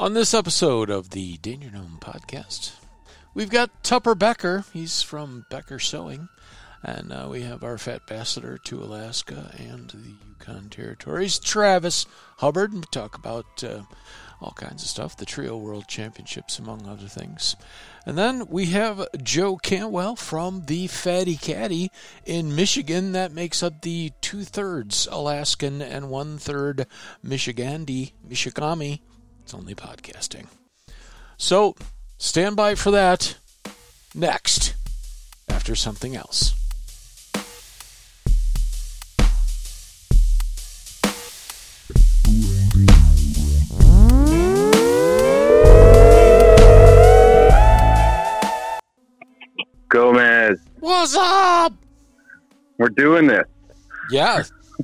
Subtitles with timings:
[0.00, 2.76] On this episode of the Danger Gnome podcast,
[3.34, 4.64] we've got Tupper Becker.
[4.72, 6.28] He's from Becker Sewing.
[6.84, 12.06] And uh, we have our fat ambassador to Alaska and the Yukon territories, Travis
[12.36, 12.72] Hubbard.
[12.74, 13.82] We talk about uh,
[14.40, 17.56] all kinds of stuff, the Trio World Championships, among other things.
[18.06, 21.90] And then we have Joe Cantwell from the Fatty Caddy
[22.24, 23.10] in Michigan.
[23.12, 26.86] That makes up the two thirds Alaskan and one third
[27.24, 29.00] Michigandi, Michigami.
[29.48, 30.46] It's only podcasting.
[31.38, 31.74] So
[32.18, 33.38] stand by for that
[34.14, 34.74] next
[35.48, 36.52] after something else.
[49.88, 51.72] Gomez, What's up?
[52.78, 53.44] we're doing this.
[54.10, 54.42] Yeah.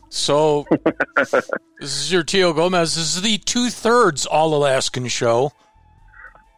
[0.08, 0.66] So
[1.20, 1.42] this
[1.80, 2.94] is your Tio Gomez.
[2.94, 5.52] This is the two thirds All Alaskan show.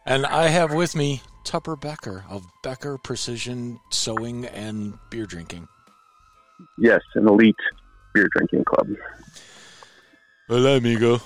[0.05, 5.67] And I have with me Tupper Becker of Becker Precision Sewing and Beer Drinking.
[6.77, 7.55] Yes, an elite
[8.13, 8.87] beer drinking club.
[10.47, 11.19] Hola, amigo.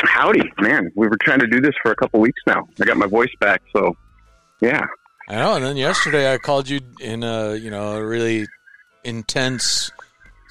[0.00, 0.90] Howdy, man.
[0.96, 2.66] We were trying to do this for a couple weeks now.
[2.80, 3.96] I got my voice back, so
[4.60, 4.86] yeah.
[5.28, 5.54] I know.
[5.54, 8.46] And then yesterday I called you in a you know a really
[9.04, 9.90] intense,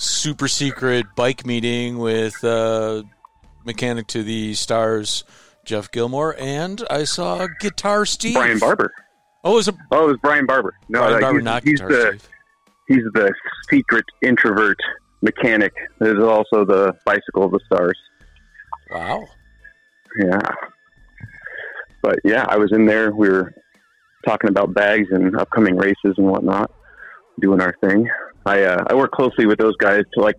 [0.04, 3.04] super secret bike meeting with uh,
[3.66, 5.24] mechanic to the stars,
[5.66, 8.36] Jeff Gilmore, and I saw Guitar Steve.
[8.36, 8.92] Brian Barber.
[9.44, 10.74] Oh, it was a Oh, it was Brian Barber.
[10.90, 12.30] No, Brian uh, Barber, he's, not he's Guitar the Steve.
[12.88, 13.34] he's the
[13.70, 14.78] secret introvert
[15.22, 15.74] mechanic.
[16.00, 17.98] There's also the bicycle of the stars.
[18.92, 19.26] Wow.
[20.20, 20.40] Yeah.
[22.02, 23.12] But yeah, I was in there.
[23.12, 23.54] We were
[24.26, 26.72] talking about bags and upcoming races and whatnot,
[27.40, 28.08] doing our thing.
[28.46, 30.38] I uh, I work closely with those guys to like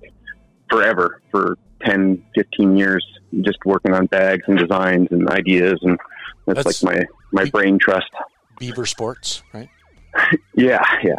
[0.70, 3.04] forever for 10, 15 years,
[3.42, 5.98] just working on bags and designs and ideas, and
[6.46, 6.96] that's, That's- like
[7.32, 8.10] my my brain trust.
[8.58, 9.68] Beaver Sports, right?
[10.54, 11.16] Yeah, yeah.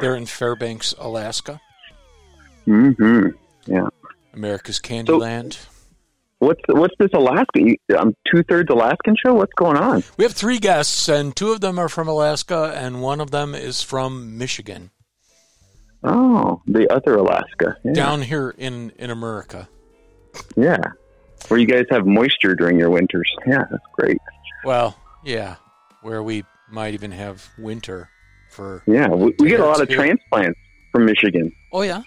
[0.00, 1.60] They're in Fairbanks, Alaska,
[2.66, 3.28] Mm-hmm.
[3.66, 3.88] Yeah.
[4.34, 5.58] America's Candyland.
[6.38, 7.74] What's what's this Alaska?
[7.98, 9.34] I'm two thirds Alaskan show.
[9.34, 10.04] What's going on?
[10.16, 13.54] we have three guests, and two of them are from Alaska, and one of them
[13.56, 14.90] is from Michigan,
[16.04, 17.76] Oh, the other Alaska.
[17.84, 17.92] Yeah.
[17.92, 19.68] down here in in America.
[20.56, 20.78] Yeah.
[21.48, 23.30] Where you guys have moisture during your winters.
[23.46, 24.18] Yeah, that's great.
[24.64, 25.56] Well, yeah,
[26.02, 28.10] where we might even have winter
[28.50, 28.82] for.
[28.86, 29.94] Yeah, we, we get a lot of Too.
[29.94, 30.58] transplants
[30.92, 31.52] from Michigan.
[31.72, 32.02] Oh yeah,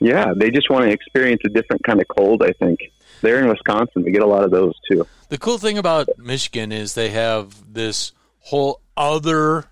[0.00, 2.78] Yeah, they just want to experience a different kind of cold, I think.
[3.22, 5.06] They're in Wisconsin, we get a lot of those too.
[5.28, 9.66] the cool thing about Michigan is they have this whole other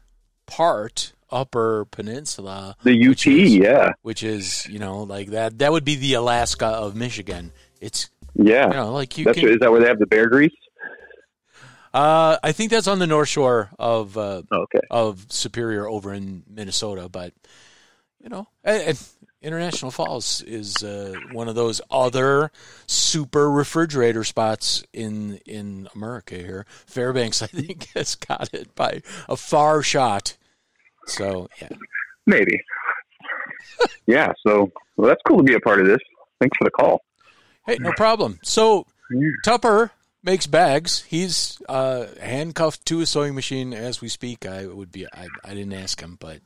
[0.46, 3.92] part, Upper Peninsula, The UT, Which is- yeah.
[4.02, 5.58] which is you know like that.
[5.58, 7.52] That would be the Alaska of Michigan.
[7.80, 8.68] It's Yeah.
[8.68, 9.48] you know like you That's can.
[9.48, 10.52] is that where they have the bear grease?
[11.94, 14.80] Uh, I think that's on the North Shore of uh, Oh, okay.
[14.90, 17.32] of Superior over in Minnesota, but
[18.22, 19.08] you know, and, and
[19.40, 22.50] International Falls is uh, one of those other
[22.86, 26.34] super refrigerator spots in in America.
[26.36, 30.36] Here, Fairbanks, I think, has got it by a far shot.
[31.08, 31.68] So yeah,
[32.26, 32.62] Maybe.
[34.06, 36.00] yeah, so well that's cool to be a part of this.
[36.40, 37.02] Thanks for the call.
[37.66, 38.38] hey, no problem.
[38.42, 38.86] So
[39.44, 39.90] Tupper
[40.22, 41.04] makes bags.
[41.08, 44.46] He's uh, handcuffed to a sewing machine as we speak.
[44.46, 45.06] I would be.
[45.06, 46.40] I, I didn't ask him, but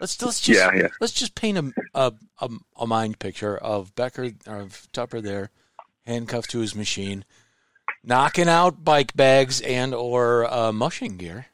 [0.00, 0.88] let's let's just Yeah, yeah.
[1.00, 2.50] let's just paint a, a a
[2.80, 5.50] a mind picture of Becker of Tupper there,
[6.06, 7.24] handcuffed to his machine,
[8.02, 11.46] knocking out bike bags and or uh, mushing gear.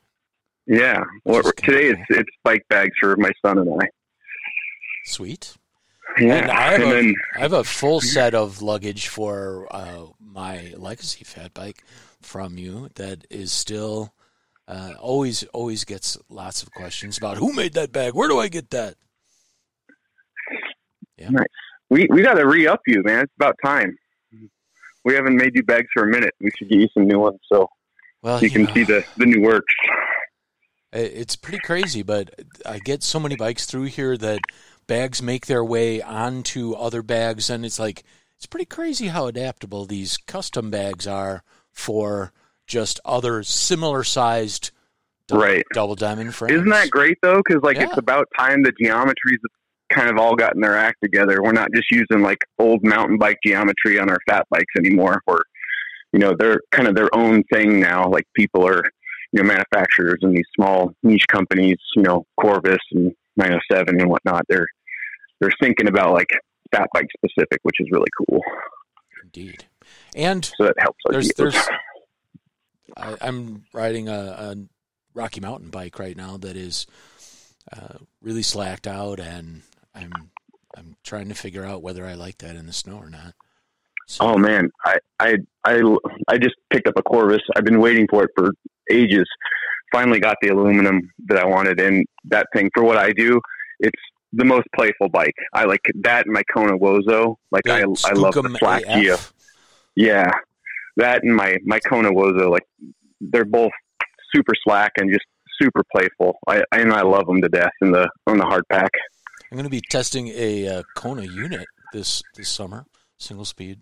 [0.70, 1.02] Yeah.
[1.24, 3.88] Well, today it's it's bike bags for my son and I.
[5.04, 5.56] Sweet.
[6.16, 6.34] Yeah.
[6.34, 10.06] And I have and a, then I have a full set of luggage for uh,
[10.20, 11.82] my legacy fat bike
[12.22, 14.14] from you that is still
[14.68, 18.14] uh, always always gets lots of questions about who made that bag.
[18.14, 18.94] Where do I get that?
[21.18, 21.30] Yeah,
[21.88, 23.24] we we got to re up you, man.
[23.24, 23.96] It's about time.
[25.04, 26.34] We haven't made you bags for a minute.
[26.40, 27.68] We should get you some new ones so
[28.22, 29.74] Well, you can know, see the the new works.
[30.92, 32.30] It- it's pretty crazy, but
[32.66, 34.40] I get so many bikes through here that
[34.86, 38.02] bags make their way onto other bags, and it's like
[38.36, 41.42] it's pretty crazy how adaptable these custom bags are
[41.72, 42.32] for
[42.66, 44.70] just other similar sized
[45.26, 45.64] double, Right.
[45.74, 46.54] double diamond frames.
[46.54, 47.42] Isn't that great though?
[47.46, 47.84] Because like Yeah.
[47.84, 49.38] it's about time the geometries
[49.92, 51.42] kind of all gotten their act together.
[51.42, 55.20] We're not just using like old mountain bike geometry on our fat bikes anymore.
[55.26, 55.42] We're
[56.12, 58.08] you know they're kind of their own thing now.
[58.08, 58.82] Like people are
[59.32, 64.44] you know manufacturers and these small niche companies, you know Corvus and 907 and whatnot.
[64.48, 64.68] They're
[65.40, 66.28] they're thinking about like
[66.72, 68.40] fat bike specific, which is really cool.
[69.22, 69.64] Indeed.
[70.14, 70.98] And So that helps.
[71.08, 71.56] There's there's
[72.96, 74.56] I, am riding a, a,
[75.14, 76.86] Rocky Mountain bike right now that is
[77.72, 79.62] uh, really slacked out, and
[79.94, 80.12] I'm
[80.76, 83.34] I'm trying to figure out whether I like that in the snow or not.
[84.06, 84.24] So.
[84.24, 85.82] Oh man, I, I I
[86.28, 87.42] I just picked up a Corvus.
[87.56, 88.52] I've been waiting for it for
[88.90, 89.28] ages.
[89.92, 93.40] Finally got the aluminum that I wanted, and that thing for what I do,
[93.80, 94.00] it's
[94.32, 95.34] the most playful bike.
[95.52, 97.36] I like that and my Kona Wozo.
[97.50, 99.18] Like I I love the Flak Gia.
[99.96, 100.30] Yeah,
[100.96, 102.50] that and my my Kona Wozo.
[102.50, 102.66] Like
[103.20, 103.72] they're both
[104.34, 105.26] super slack and just
[105.60, 106.38] super playful.
[106.46, 108.90] I and I love them to death in the on the hard pack.
[109.50, 112.86] I'm going to be testing a uh, Kona unit this this summer,
[113.18, 113.80] single speed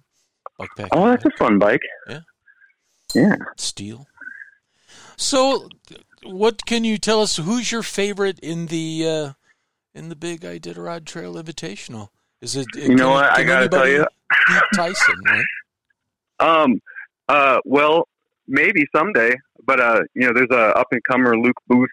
[0.59, 0.89] bike pack.
[0.93, 1.83] Oh, that's a fun bike.
[2.09, 2.21] Yeah,
[3.15, 4.07] yeah, steel.
[5.19, 5.69] So,
[6.23, 7.37] what can you tell us?
[7.37, 9.33] Who's your favorite in the uh,
[9.93, 12.11] in the big Iditarod Trail Invitational?
[12.41, 12.67] Is it?
[12.77, 13.25] You know what?
[13.37, 14.07] I gotta tell you,
[14.75, 15.45] Tyson, right?
[16.39, 16.81] Um.
[17.29, 17.59] Uh.
[17.65, 18.07] Well,
[18.47, 19.35] maybe someday,
[19.67, 21.91] but uh, you know, there's a up and comer Luke Booth.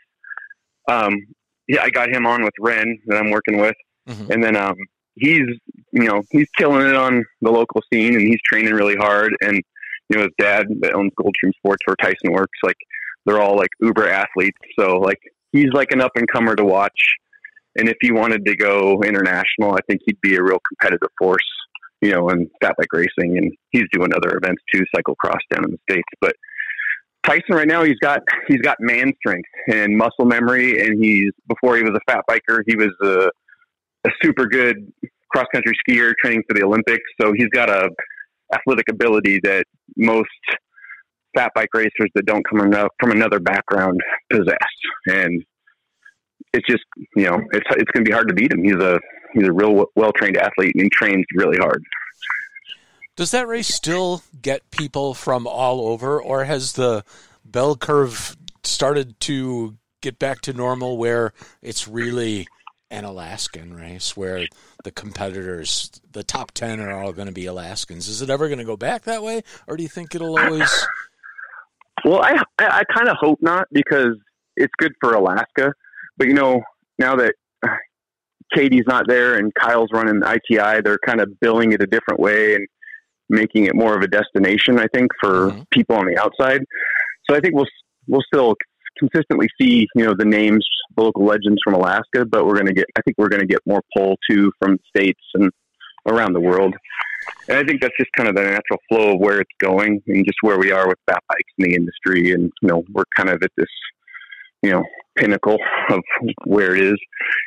[0.88, 1.20] Um.
[1.68, 3.76] Yeah, I got him on with Wren that I'm working with,
[4.08, 4.32] mm-hmm.
[4.32, 4.76] and then um,
[5.16, 5.48] he's
[5.92, 9.36] you know he's killing it on the local scene, and he's training really hard.
[9.42, 9.64] And
[10.10, 12.78] you know, his dad that owns Goldstream Sports, where Tyson works, like
[13.26, 14.58] they're all like uber athletes.
[14.80, 15.20] So like
[15.52, 17.00] he's like an up and comer to watch.
[17.78, 21.46] And if he wanted to go international, I think he'd be a real competitive force,
[22.02, 23.38] you know, in fat bike racing.
[23.38, 26.08] And he's doing other events too, cyclocross down in the states.
[26.22, 26.36] But
[27.26, 31.76] Tyson right now he's got he's got man strength and muscle memory, and he's before
[31.76, 33.30] he was a fat biker, he was a,
[34.08, 34.92] a super good
[35.32, 37.04] cross country skier training for the Olympics.
[37.20, 37.90] So he's got a
[38.54, 39.66] athletic ability that
[39.98, 40.30] most
[41.36, 44.00] fat bike racers that don't come from another background
[44.32, 44.58] possess.
[45.08, 45.44] And
[46.54, 46.84] it's just
[47.16, 48.64] you know it's it's going to be hard to beat him.
[48.64, 49.00] He's a
[49.34, 51.84] he's a real well trained athlete and he trains really hard.
[53.16, 57.04] Does that race still get people from all over, or has the
[57.46, 61.32] bell curve started to get back to normal where
[61.62, 62.46] it's really
[62.92, 64.46] an Alaskan race where
[64.84, 68.08] the competitors, the top 10 are all going to be Alaskans.
[68.08, 70.88] Is it ever going to go back that way, or do you think it'll always
[72.06, 74.16] well, I I, I kind of hope not because
[74.56, 75.74] it's good for Alaska.
[76.18, 76.62] But you know,
[77.00, 77.36] now that
[78.54, 82.56] Katie's not there and Kyle's running ITI, they're kind of billing it a different way
[82.56, 82.68] and
[83.30, 84.80] making it more of a destination.
[84.80, 85.62] I think for mm-hmm.
[85.72, 86.62] people on the outside.
[87.30, 87.66] So I think we'll
[88.08, 88.56] we'll still
[89.00, 90.66] consistently see you know the names,
[90.96, 92.86] the local legends from Alaska, but we're going to get.
[92.98, 95.52] I think we're going to get more pull too from states and
[96.06, 96.76] around the world.
[97.48, 100.26] And I think that's just kind of the natural flow of where it's going and
[100.26, 102.32] just where we are with fat bikes in the industry.
[102.32, 103.70] And, you know, we're kind of at this,
[104.62, 104.84] you know,
[105.16, 105.58] pinnacle
[105.90, 106.02] of
[106.46, 106.98] where it is.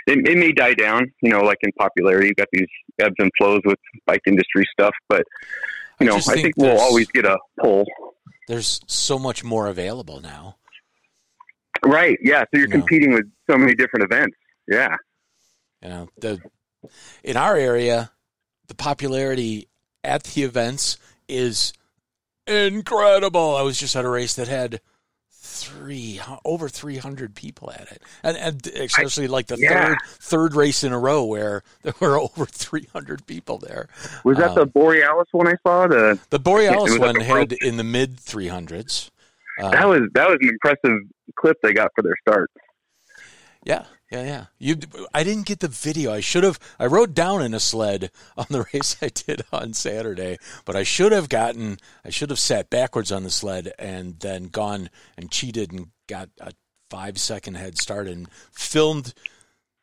[0.06, 2.28] It, it may die down, you know, like in popularity.
[2.28, 2.66] You've got these
[3.00, 5.22] ebbs and flows with bike industry stuff, but,
[6.00, 7.84] you know, I, I think, think we'll always get a pull.
[8.46, 10.56] There's so much more available now.
[11.84, 12.18] Right.
[12.22, 12.40] Yeah.
[12.42, 13.16] So you're you competing know.
[13.16, 14.36] with so many different events.
[14.66, 14.96] Yeah.
[15.82, 16.40] You know, the,
[17.22, 18.10] in our area,
[18.68, 19.68] the popularity
[20.04, 20.98] at the events
[21.28, 21.72] is
[22.46, 23.56] incredible.
[23.56, 24.80] I was just at a race that had
[25.30, 28.02] three over 300 people at it.
[28.22, 29.88] And, and especially like the yeah.
[29.88, 33.88] third third race in a row where there were over 300 people there.
[34.24, 35.86] Was that um, the borealis one i saw?
[35.86, 39.10] The the borealis one had in the mid 300s
[39.60, 40.98] um, that was that was an impressive
[41.36, 42.50] clip they got for their start
[43.64, 44.44] yeah yeah, yeah.
[44.58, 44.76] You,
[45.12, 46.12] I didn't get the video.
[46.12, 46.58] I should have.
[46.78, 50.82] I rode down in a sled on the race I did on Saturday, but I
[50.82, 51.78] should have gotten.
[52.04, 54.88] I should have sat backwards on the sled and then gone
[55.18, 56.52] and cheated and got a
[56.90, 59.12] five second head start and filmed.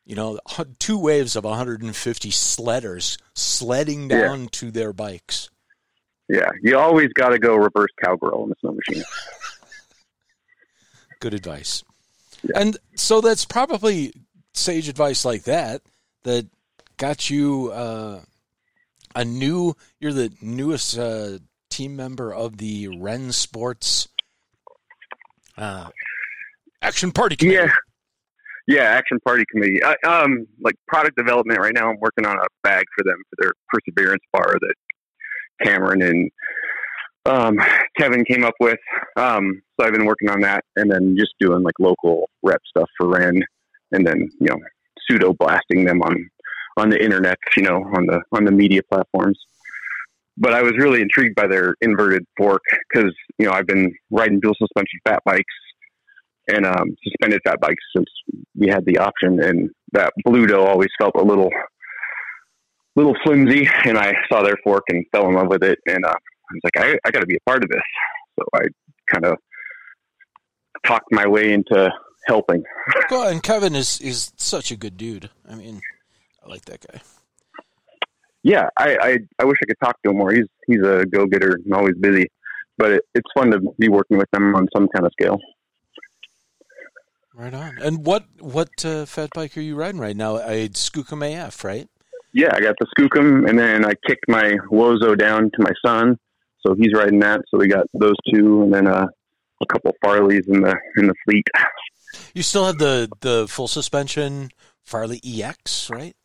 [0.04, 0.40] You know,
[0.78, 4.48] two waves of 150 sledders sledding down yeah.
[4.52, 5.50] to their bikes.
[6.28, 9.04] Yeah, you always got to go reverse cowgirl in the snow machine.
[11.20, 11.84] Good advice.
[12.54, 14.12] And so that's probably
[14.54, 15.82] sage advice like that
[16.24, 16.46] that
[16.96, 18.20] got you uh,
[19.14, 19.74] a new.
[20.00, 21.38] You're the newest uh,
[21.70, 24.08] team member of the Wren Sports
[25.56, 25.88] uh,
[26.82, 27.56] Action Party Committee.
[27.56, 27.70] Yeah.
[28.68, 29.78] Yeah, Action Party Committee.
[29.84, 33.36] I, um, like product development right now, I'm working on a bag for them for
[33.40, 34.74] their Perseverance bar that
[35.62, 36.30] Cameron and
[37.26, 37.58] um,
[37.98, 38.78] Kevin came up with.
[39.16, 42.88] Um, so I've been working on that, and then just doing like local rep stuff
[42.96, 43.42] for Wren,
[43.92, 44.58] and then you know
[45.08, 46.30] pseudo blasting them on
[46.76, 49.38] on the internet, you know, on the on the media platforms.
[50.38, 54.40] But I was really intrigued by their inverted fork because you know I've been riding
[54.40, 55.54] dual suspension fat bikes
[56.48, 58.06] and um, suspended fat bikes since
[58.54, 61.50] we had the option, and that Blue Bluto always felt a little
[62.94, 66.14] little flimsy, and I saw their fork and fell in love with it, and uh,
[66.50, 67.82] I was like, I, I got to be a part of this.
[68.38, 68.66] So I
[69.12, 69.38] kind of
[70.84, 71.90] talked my way into
[72.26, 72.62] helping.
[73.10, 75.30] Well, and Kevin is is such a good dude.
[75.48, 75.80] I mean,
[76.44, 77.00] I like that guy.
[78.42, 80.32] Yeah, I, I I wish I could talk to him more.
[80.32, 82.26] He's he's a go getter and always busy,
[82.78, 85.38] but it, it's fun to be working with him on some kind of scale.
[87.34, 87.78] Right on.
[87.80, 90.38] And what what uh, fat bike are you riding right now?
[90.38, 91.88] A Skookum AF, right?
[92.32, 96.18] Yeah, I got the Skookum, and then I kicked my Wozo down to my son,
[96.66, 97.40] so he's riding that.
[97.48, 99.06] So we got those two, and then uh,
[99.62, 101.46] a couple Farleys in the in the fleet.
[102.34, 104.50] You still have the the full suspension
[104.84, 106.16] Farley EX, right?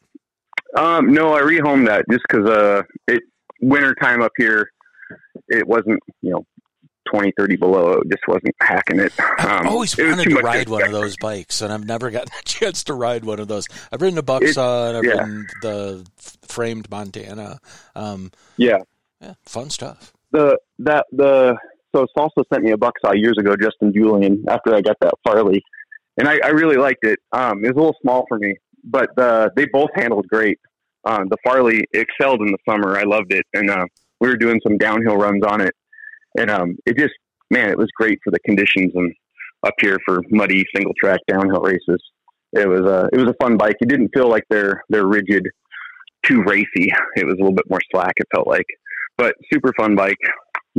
[0.78, 3.24] Um, no, I rehomed that just because uh, it
[3.62, 4.70] winter time up here,
[5.48, 6.46] it wasn't you know
[7.12, 7.94] 20, 30 below.
[7.94, 9.12] It just wasn't hacking it.
[9.20, 12.44] I've always it wanted to ride one of those bikes, and I've never gotten a
[12.44, 13.68] chance to ride one of those.
[13.92, 15.22] I've ridden a Bucksaw, and I've yeah.
[15.22, 16.06] ridden the
[16.44, 17.60] framed Montana.
[17.96, 18.80] Um, Yeah,
[19.22, 20.14] yeah, fun stuff.
[20.32, 21.56] The that the
[21.96, 25.62] so Salsa sent me a bucksaw years ago, Justin Julian, after I got that Farley,
[26.18, 27.20] and I, I really liked it.
[27.34, 30.60] Um, it was a little small for me, but uh, they both handled great.
[31.04, 32.98] Um, the Farley excelled in the summer.
[32.98, 33.86] I loved it, and uh,
[34.20, 35.74] we were doing some downhill runs on it,
[36.38, 37.14] and um, it just
[37.52, 39.14] man, it was great for the conditions and
[39.64, 42.02] up here for muddy single track downhill races.
[42.54, 43.76] It was a it was a fun bike.
[43.82, 45.48] It didn't feel like they're they're rigid,
[46.26, 46.92] too racy.
[47.16, 48.14] It was a little bit more slack.
[48.18, 48.66] It felt like,
[49.18, 50.18] but super fun bike.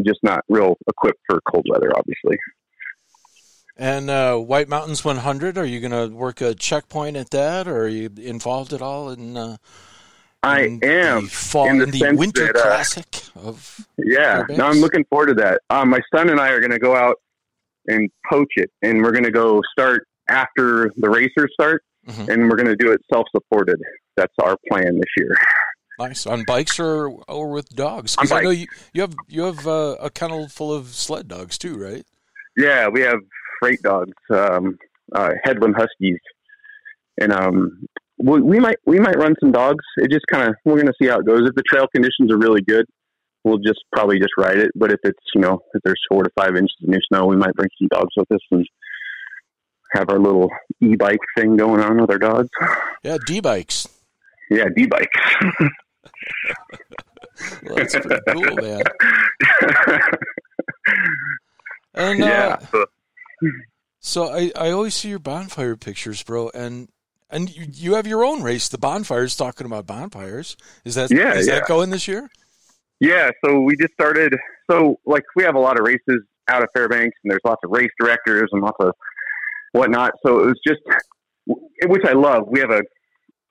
[0.04, 2.38] Just not real equipped for cold weather, obviously.
[3.76, 7.84] And uh, White Mountains 100, are you going to work a checkpoint at that, or
[7.84, 9.36] are you involved at all in?
[9.36, 9.56] Uh,
[10.42, 11.24] I in am.
[11.24, 13.86] the fall in in the the, sense winter that, uh, classic of.
[13.96, 15.60] Yeah, no, I'm looking forward to that.
[15.70, 17.16] Um, my son and I are going to go out
[17.86, 22.28] and poach it, and we're going to go start after the racers start, Mhm.
[22.28, 23.80] and we're going to do it self-supported.
[24.16, 25.34] That's our plan this year.
[25.98, 28.16] Nice on bikes or or with dogs.
[28.16, 31.28] On 'Cause I know you you have you have uh, a kennel full of sled
[31.28, 32.04] dogs too, right?
[32.56, 33.18] Yeah, we have
[33.60, 34.78] freight dogs, um,
[35.14, 36.18] uh, Hedlund huskies,
[37.20, 37.86] and um,
[38.18, 39.84] we, we might we might run some dogs.
[39.98, 41.48] It just kind of we're going to see how it goes.
[41.48, 42.86] If the trail conditions are really good,
[43.44, 44.70] we'll just probably just ride it.
[44.74, 47.36] But if it's you know if there's four to five inches of new snow, we
[47.36, 48.66] might bring some dogs with us and
[49.94, 50.48] have our little
[50.80, 52.48] e-bike thing going on with our dogs.
[53.04, 53.86] Yeah, D bikes.
[54.50, 55.18] Yeah, d-bikes.
[57.64, 58.82] Well, that's pretty cool, man.
[61.94, 62.86] And uh, yeah, so,
[64.00, 66.88] So I, I always see your bonfire pictures, bro, and
[67.30, 69.36] and you, you have your own race, the bonfires.
[69.36, 71.56] Talking about bonfires, is that Yeah, is yeah.
[71.60, 72.30] that going this year?
[73.00, 74.36] Yeah, so we just started.
[74.70, 77.70] So, like, we have a lot of races out of Fairbanks, and there's lots of
[77.70, 78.92] race directors and lots of
[79.72, 80.12] whatnot.
[80.24, 80.80] So it was just,
[81.86, 82.44] which I love.
[82.48, 82.82] We have a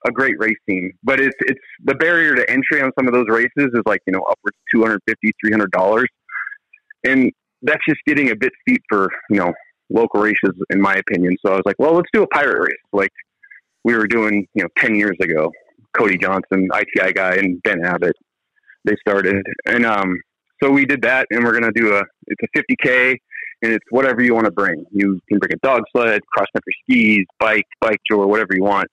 [0.06, 3.26] a great race team, but it's it's the barrier to entry on some of those
[3.28, 6.08] races is like you know upwards two hundred fifty, three hundred dollars,
[7.04, 7.30] and
[7.62, 9.52] that's just getting a bit steep for you know
[9.90, 11.36] local races, in my opinion.
[11.44, 13.12] So I was like, well, let's do a pirate race, like
[13.84, 15.50] we were doing you know ten years ago.
[15.96, 18.16] Cody Johnson, ITI guy, and Ben Abbott
[18.84, 19.44] they started.
[19.66, 20.16] And um,
[20.62, 23.16] so we did that, and we're gonna do a it's a 50k,
[23.62, 24.84] and it's whatever you want to bring.
[24.90, 28.88] You can bring a dog sled, cross country skis, bike, bike tour, whatever you want.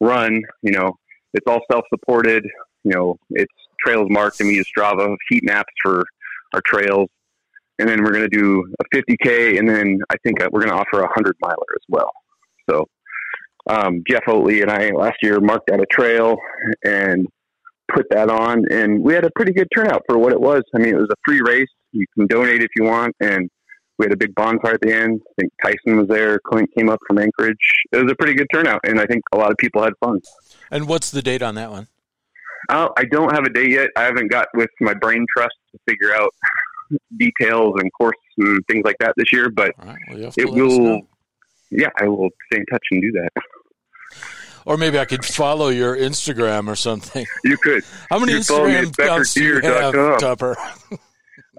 [0.00, 0.96] Run, you know,
[1.32, 2.44] it's all self supported.
[2.84, 3.52] You know, it's
[3.84, 6.04] trails marked, and we use Strava heat maps for
[6.52, 7.08] our trails.
[7.78, 11.00] And then we're gonna do a 50k, and then I think uh, we're gonna offer
[11.02, 12.10] a hundred miler as well.
[12.70, 12.86] So.
[13.66, 16.36] Um, Jeff Oatley and I last year marked out a trail
[16.84, 17.26] and
[17.92, 20.62] put that on, and we had a pretty good turnout for what it was.
[20.74, 21.68] I mean, it was a free race.
[21.92, 23.48] You can donate if you want, and
[23.98, 25.20] we had a big bonfire at the end.
[25.30, 26.38] I think Tyson was there.
[26.40, 27.56] Clint came up from Anchorage.
[27.92, 30.20] It was a pretty good turnout, and I think a lot of people had fun.
[30.70, 31.88] And what's the date on that one?
[32.68, 33.90] Uh, I don't have a date yet.
[33.96, 36.34] I haven't got with my brain trust to figure out
[37.18, 40.40] details and course and things like that this year, but right, well, you have to
[40.40, 41.02] it will.
[41.70, 43.30] Yeah, I will stay in touch and do that.
[44.66, 47.26] Or maybe I could follow your Instagram or something.
[47.44, 47.84] You could.
[48.08, 50.56] How many You Instagram accounts do you have, Tupper?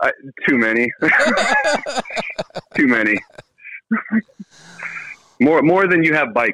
[0.02, 0.12] I,
[0.48, 0.92] too many.
[2.75, 3.18] too many.
[5.40, 6.54] more more than you have bikes.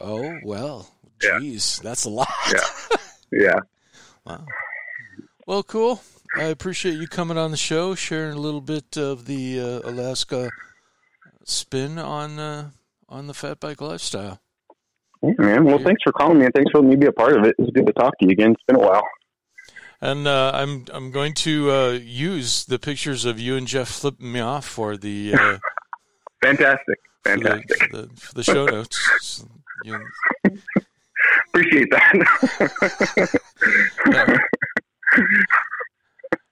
[0.00, 0.88] Oh well,
[1.22, 1.38] Yeah.
[1.40, 2.28] jeez, that's a lot.
[2.50, 2.96] Yeah.
[3.34, 3.60] Yeah.
[4.26, 4.44] Wow.
[5.46, 6.02] Well, cool.
[6.36, 10.50] I appreciate you coming on the show, sharing a little bit of the uh, Alaska
[11.44, 12.70] spin on uh,
[13.08, 14.38] on the fat bike lifestyle.
[15.22, 15.64] Yeah, man.
[15.64, 17.54] Well, thanks for calling me and thanks for letting me be a part of it.
[17.58, 18.52] It's good to talk to you again.
[18.52, 19.02] It's been a while.
[20.02, 24.32] And uh, I'm I'm going to uh, use the pictures of you and Jeff flipping
[24.32, 25.58] me off for the uh,
[26.42, 26.98] Fantastic.
[27.22, 27.78] for, the, Fantastic.
[27.78, 29.10] for, the, for the show notes.
[29.20, 29.48] So,
[29.84, 30.04] you know,
[31.48, 33.38] Appreciate that.
[34.10, 34.38] yeah.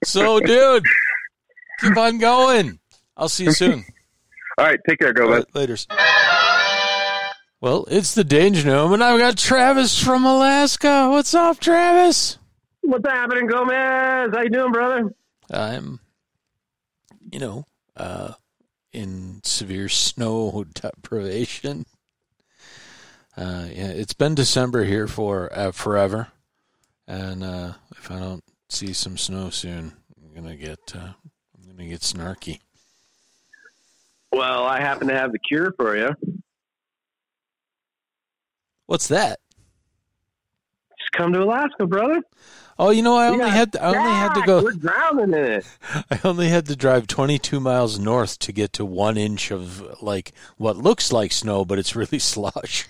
[0.05, 0.85] So, dude,
[1.81, 2.79] keep on going.
[3.17, 3.85] I'll see you soon.
[4.59, 5.77] All right, take care, go All right, later.
[7.61, 11.09] Well, it's the Danger Gnome, and I've got Travis from Alaska.
[11.11, 12.39] What's up, Travis?
[12.83, 14.31] What's happening, Gomez?
[14.33, 15.15] How you doing, brother?
[15.53, 16.01] I'm,
[17.31, 17.65] you know,
[17.97, 18.33] uh,
[18.93, 21.87] in severe snow deprivation.
[23.37, 26.29] Uh, yeah, it's been December here for uh, forever,
[27.07, 31.13] and uh, if I don't see some snow soon, I'm gonna get uh,
[31.57, 32.59] I'm gonna get snarky.
[34.33, 36.15] Well, I happen to have the cure for you.
[38.87, 39.39] What's that?
[40.99, 42.21] Just come to Alaska, brother.
[42.83, 44.63] Oh, you know, I We only had to, I only had to go.
[44.63, 45.67] We're drowning in it.
[46.11, 50.33] I only had to drive 22 miles north to get to one inch of like
[50.57, 52.89] what looks like snow, but it's really slush.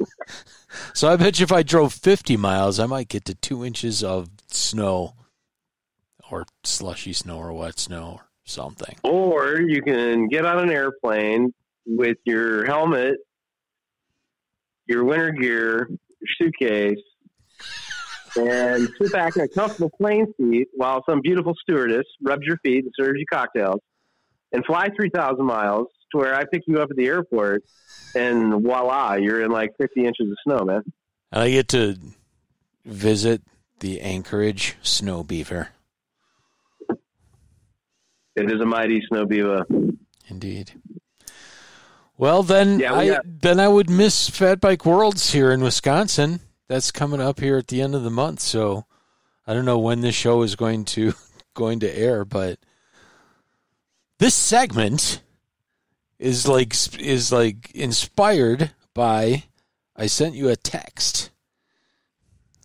[0.94, 4.02] so I bet you if I drove 50 miles, I might get to two inches
[4.02, 5.14] of snow,
[6.28, 8.96] or slushy snow, or wet snow, or something.
[9.04, 11.54] Or you can get on an airplane
[11.86, 13.18] with your helmet,
[14.86, 16.98] your winter gear, your suitcase,
[18.36, 22.84] and sit back in a comfortable plane seat while some beautiful stewardess rubs your feet
[22.84, 23.80] and serves you cocktails,
[24.52, 27.62] and fly 3,000 miles to where I pick you up at the airport,
[28.14, 30.82] and voila, you're in like 50 inches of snow, man.
[31.30, 31.96] And I get to
[32.84, 33.42] visit
[33.80, 35.68] the Anchorage snow beaver.
[38.34, 39.66] It is a mighty snow beaver.
[40.28, 40.72] Indeed.
[42.16, 46.40] Well, then Yeah, I got- then I would miss Fat Bike Worlds here in Wisconsin.
[46.72, 48.40] That's coming up here at the end of the month.
[48.40, 48.86] So
[49.46, 51.12] I don't know when this show is going to
[51.54, 52.60] going to air, but
[54.18, 55.20] this segment
[56.18, 59.44] is like is like inspired by
[59.94, 61.28] I sent you a text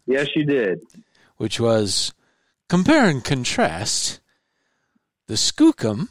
[0.06, 0.80] Yes, you did.
[1.36, 2.14] which was
[2.70, 4.22] compare and contrast
[5.28, 6.08] the Skookum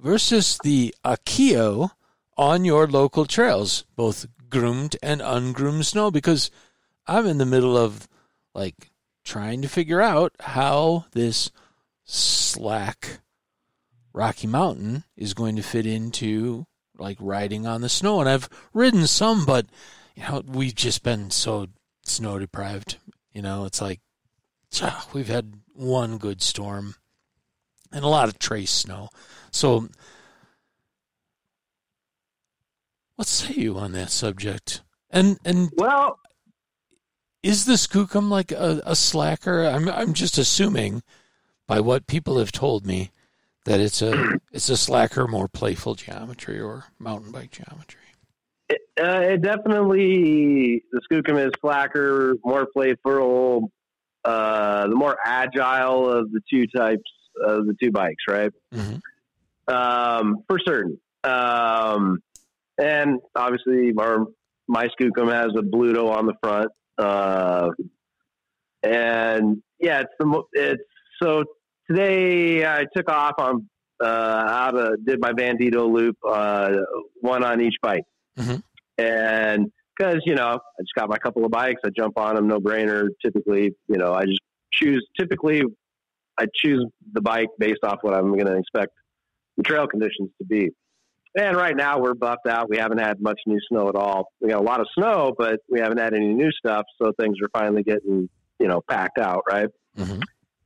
[0.00, 1.92] versus the Akio
[2.36, 6.50] on your local trails, both groomed and ungroomed snow, because
[7.08, 8.06] I'm in the middle of
[8.54, 8.90] like
[9.24, 11.50] trying to figure out how this
[12.04, 13.20] slack
[14.12, 16.66] Rocky Mountain is going to fit into
[16.98, 18.20] like riding on the snow.
[18.20, 19.66] And I've ridden some, but
[20.14, 21.68] you know, we've just been so
[22.04, 22.98] snow deprived.
[23.32, 24.00] You know, it's like
[24.82, 26.94] ah, we've had one good storm
[27.92, 29.08] and a lot of trace snow.
[29.50, 29.88] So,
[33.16, 34.82] what say you on that subject?
[35.10, 36.18] And and Well,
[37.42, 39.64] is the skookum like a, a slacker?
[39.64, 41.02] I'm I'm just assuming
[41.66, 43.10] by what people have told me
[43.64, 48.00] that it's a it's a slacker, more playful geometry or mountain bike geometry.
[48.68, 53.70] it, uh, it definitely the Skookum is slacker, more playful,
[54.24, 57.10] uh, the more agile of the two types
[57.44, 58.52] of the two bikes, right?
[58.74, 59.74] Mm-hmm.
[59.74, 60.98] Um, for certain.
[61.24, 62.22] Um,
[62.78, 64.26] and obviously, our
[64.66, 66.70] my Skookum has a Bluto on the front.
[66.98, 67.70] Uh,
[68.82, 70.82] and yeah, it's the it's
[71.22, 71.44] so
[71.88, 73.68] today I took off on
[74.00, 76.70] uh, out of did my Bandito loop, uh,
[77.20, 78.04] one on each bike,
[78.38, 78.62] Mhm.
[78.98, 82.46] and because you know I just got my couple of bikes, I jump on them,
[82.46, 83.08] no brainer.
[83.24, 84.40] Typically, you know, I just
[84.72, 85.04] choose.
[85.18, 85.62] Typically,
[86.38, 88.92] I choose the bike based off what I'm going to expect
[89.56, 90.70] the trail conditions to be.
[91.36, 92.68] And right now we're buffed out.
[92.70, 94.32] We haven't had much new snow at all.
[94.40, 96.84] We got a lot of snow, but we haven't had any new stuff.
[97.00, 99.68] So things are finally getting, you know, packed out, right?
[99.96, 100.20] Mm-hmm.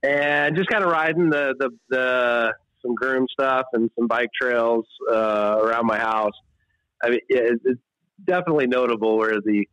[0.05, 4.87] And just kind of riding the, the, the, some groom stuff and some bike trails
[5.11, 6.33] uh, around my house.
[7.03, 7.81] I mean, it, it's
[8.25, 9.67] definitely notable where the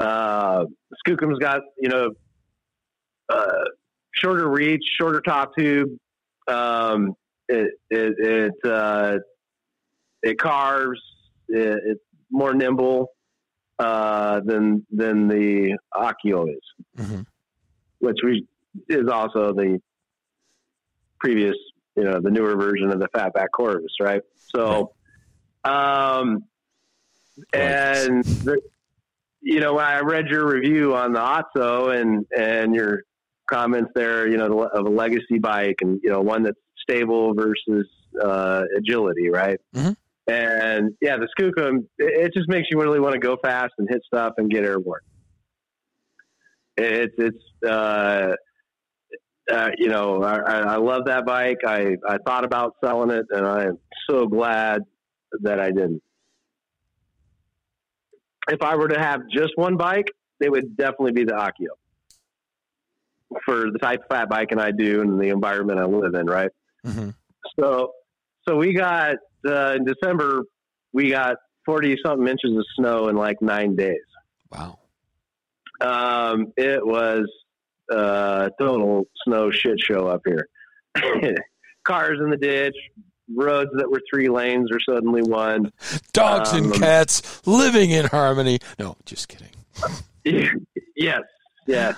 [0.00, 0.64] uh,
[1.06, 2.10] Skookum's got, you know,
[3.28, 3.64] uh,
[4.14, 5.90] shorter reach, shorter top tube.
[6.48, 7.14] Um,
[7.48, 9.18] it, it, it, uh,
[10.22, 11.00] it carves.
[11.48, 13.08] It, it's more nimble
[13.78, 16.60] uh, than than the Akio is,
[16.98, 17.20] Mm-hmm.
[17.98, 18.46] which we
[18.88, 19.80] is also the
[21.18, 21.56] previous,
[21.96, 24.22] you know, the newer version of the Fatback Corvus, right?
[24.36, 24.92] So,
[25.64, 26.44] um,
[27.52, 28.60] and the,
[29.40, 33.02] you know, when I read your review on the Otso and and your
[33.50, 37.88] comments there, you know, of a legacy bike and you know one that's stable versus
[38.22, 39.58] uh, agility, right?
[39.74, 39.96] Mhm.
[40.26, 44.02] And yeah, the Skookum, it, just makes you really want to go fast and hit
[44.06, 45.00] stuff and get airborne.
[46.76, 48.34] It's it's uh,
[49.50, 51.58] uh, you know I, I I love that bike.
[51.66, 53.78] I I thought about selling it, and I am
[54.08, 54.82] so glad
[55.42, 56.02] that I didn't.
[58.48, 60.06] If I were to have just one bike,
[60.40, 61.74] it would definitely be the Akio
[63.44, 66.50] for the type of fat biking I do and the environment I live in, right?
[66.86, 67.10] Mm-hmm.
[67.58, 67.92] So,
[68.48, 70.42] so we got uh, in December,
[70.92, 73.96] we got forty something inches of snow in like nine days.
[74.50, 74.78] Wow.
[75.80, 77.26] Um, it was
[77.90, 80.48] uh, total snow shit show up here.
[81.84, 82.76] Cars in the ditch,
[83.34, 85.72] roads that were three lanes are suddenly one.
[86.12, 88.58] Dogs and Um, cats living in harmony.
[88.78, 89.48] No, just kidding.
[90.96, 91.22] yes,
[91.66, 91.96] yes,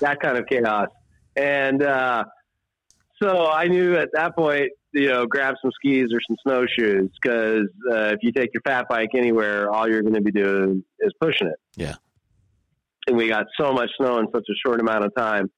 [0.00, 0.88] that kind of chaos.
[1.34, 2.24] And uh,
[3.20, 7.68] so I knew at that point, you know, grab some skis or some snowshoes because
[7.90, 11.12] uh, if you take your fat bike anywhere, all you're going to be doing is
[11.20, 11.58] pushing it.
[11.76, 11.96] Yeah.
[13.06, 15.50] And we got so much snow in such a short amount of time.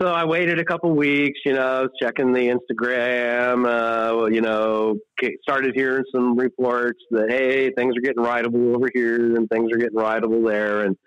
[0.00, 4.98] So I waited a couple weeks, you know, checking the Instagram, uh, you know,
[5.42, 9.78] started hearing some reports that, hey, things are getting rideable over here and things are
[9.78, 10.82] getting rideable there.
[10.82, 10.98] And,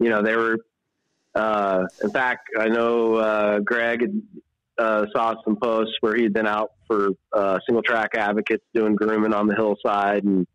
[0.00, 0.56] you know, they were,
[1.34, 4.22] uh, in fact, I know uh, Greg had,
[4.78, 9.34] uh, saw some posts where he'd been out for uh, single track advocates doing grooming
[9.34, 10.46] on the hillside and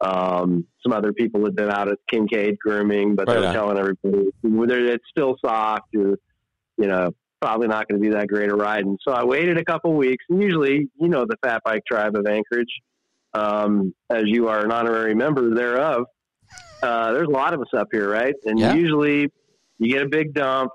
[0.00, 3.54] um, some other people had been out at Kincaid grooming, but Right they were on.
[3.54, 6.16] telling everybody whether it's still soft or,
[6.76, 8.84] you know, probably not going to be that great a ride.
[8.84, 12.16] And so I waited a couple weeks and usually, you know, the fat bike tribe
[12.16, 12.80] of Anchorage,
[13.34, 16.04] um, as you are an honorary member thereof,
[16.82, 18.34] uh, there's a lot of us up here, right?
[18.44, 18.74] And Yeah.
[18.74, 19.28] usually
[19.78, 20.72] you get a big dump,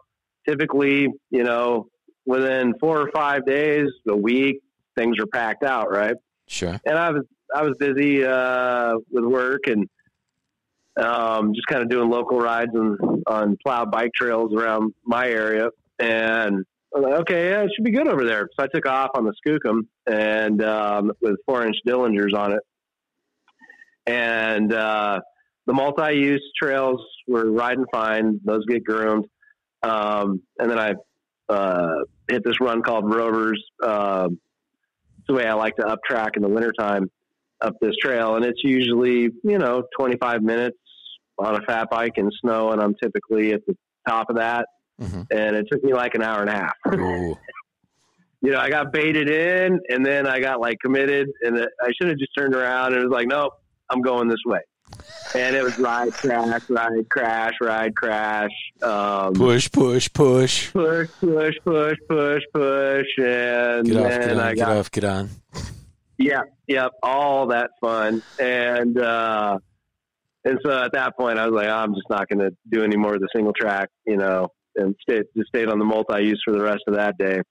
[0.48, 1.88] typically, you know,
[2.28, 4.62] within four or five days, a week,
[4.96, 6.16] things are packed out, right?
[6.46, 6.80] Sure.
[6.86, 9.88] and I was I was busy uh, with work and
[10.98, 15.70] um, just kind of doing local rides on on plowed bike trails around my area.
[16.00, 18.50] And I was like, okay, yeah, it should be good over there.
[18.58, 22.64] So I took off on the Skookum and um, with four inch Dillingers on it,
[24.06, 25.20] and uh,
[25.66, 28.40] the multi use trails were riding fine.
[28.44, 29.26] Those get groomed,
[29.84, 30.94] um, and then I
[31.50, 31.96] uh,
[32.30, 33.64] hit this run called Rovers.
[33.84, 34.40] Um
[35.20, 37.10] it's the way I like to up track in the wintertime
[37.62, 38.36] up this trail.
[38.36, 40.78] And it's usually, you know, 25 minutes
[41.40, 42.72] on a fat bike in snow.
[42.72, 43.76] And I'm typically at the
[44.08, 44.68] top of that.
[45.00, 46.76] hmm And it took me like an hour and a half.
[48.42, 52.10] You know, I got baited in and then I got like committed and I should
[52.10, 53.54] have just turned around and it was like, nope,
[53.90, 54.60] I'm going this way.
[55.36, 58.52] And it was ride, crash, ride, crash, ride, crash.
[58.82, 60.72] Um, Push, push, push.
[60.72, 63.08] push, push, push, push, push.
[63.18, 65.30] And Get off, then get on, I get got off, get on.
[66.18, 68.24] Yeah, yep, all that fun.
[68.40, 69.60] And uh
[70.44, 73.14] and so at that point I was like, I'm just not gonna do any more
[73.14, 76.54] of the single track, you know, and stayed just stayed on the multi use for
[76.54, 77.42] the rest of that day.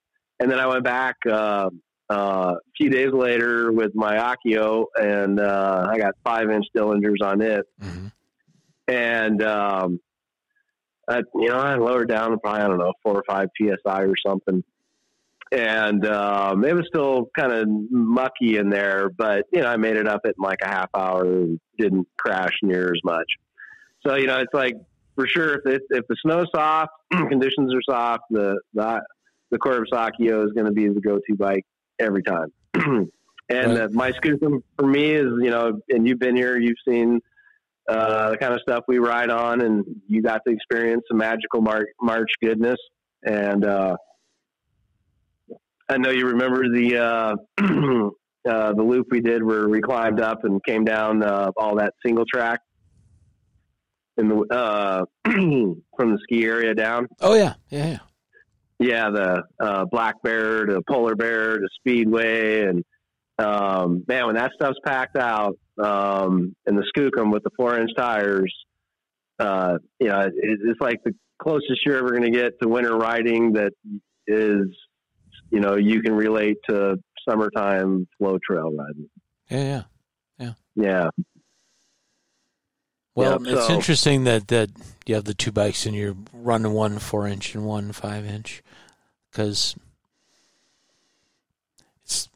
[0.41, 1.71] And then I went back uh,
[2.11, 7.23] uh, a few days later with my Akio and uh, I got five inch Dillingers
[7.23, 7.67] on it.
[7.81, 8.07] hmm
[8.89, 10.01] And um
[11.09, 14.03] I, you know, I lowered down to probably I don't know, four or five PSI
[14.03, 14.65] or something
[15.53, 19.97] and um, it was still kind of mucky in there, but you know I made
[19.97, 23.27] it up in like a half hour and didn't crash near as much.
[24.07, 24.75] So you know it's like
[25.15, 29.01] for sure if it, if the snow's soft, conditions are soft, the the
[29.51, 31.65] the Corvus Akio is going to be the go-to bike
[31.99, 32.53] every time.
[32.75, 33.09] and
[33.51, 33.79] Right.
[33.79, 37.21] uh, my Skookum for me is you know, and you've been here, you've seen
[37.89, 41.61] uh, the kind of stuff we ride on, and you got to experience some magical
[41.61, 42.79] mar- March goodness.
[43.25, 43.97] And uh,
[45.89, 47.37] I know you remember the uh,
[48.49, 51.95] uh, the loop we did where we climbed up and came down uh, all that
[52.05, 52.61] single track
[54.17, 55.05] in the uh,
[55.97, 57.07] from the ski area down.
[57.21, 57.99] Oh yeah, yeah, yeah.
[58.79, 62.85] Yeah, the uh, Black Bear to Polar Bear to Speedway, and
[63.39, 67.91] um, man, when that stuff's packed out, um, and the Skookum with the four inch
[67.97, 68.55] tires,
[69.39, 72.97] uh, you know, it, it's like the closest you're ever going to get to winter
[72.97, 73.73] riding that
[74.27, 74.69] is,
[75.51, 76.97] you know, you can relate to
[77.29, 79.09] summertime flow trail riding.
[79.51, 79.83] Yeah,
[80.39, 80.53] yeah.
[80.79, 81.09] Yeah,
[83.17, 84.71] Well, Yeah, it's so- interesting that, that
[85.07, 88.63] you have the two bikes and you're running one four inch and one five inch,
[89.33, 89.75] because
[92.05, 92.29] it's.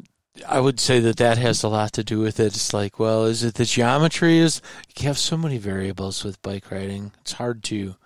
[0.49, 2.47] I would say that that has a lot to do with it.
[2.55, 4.39] It's like, well, is it the geometry?
[4.39, 4.63] Is
[4.99, 7.13] you have so many variables with bike riding.
[7.21, 7.97] It's hard to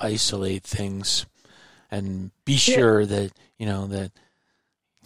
[0.00, 1.26] isolate things
[1.88, 4.10] and be sure that you know that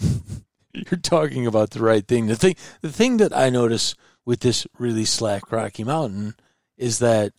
[0.73, 2.29] you're talking about the right thing.
[2.29, 6.35] The thing, the thing that I notice with this really slack Rocky Mountain
[6.81, 7.33] is that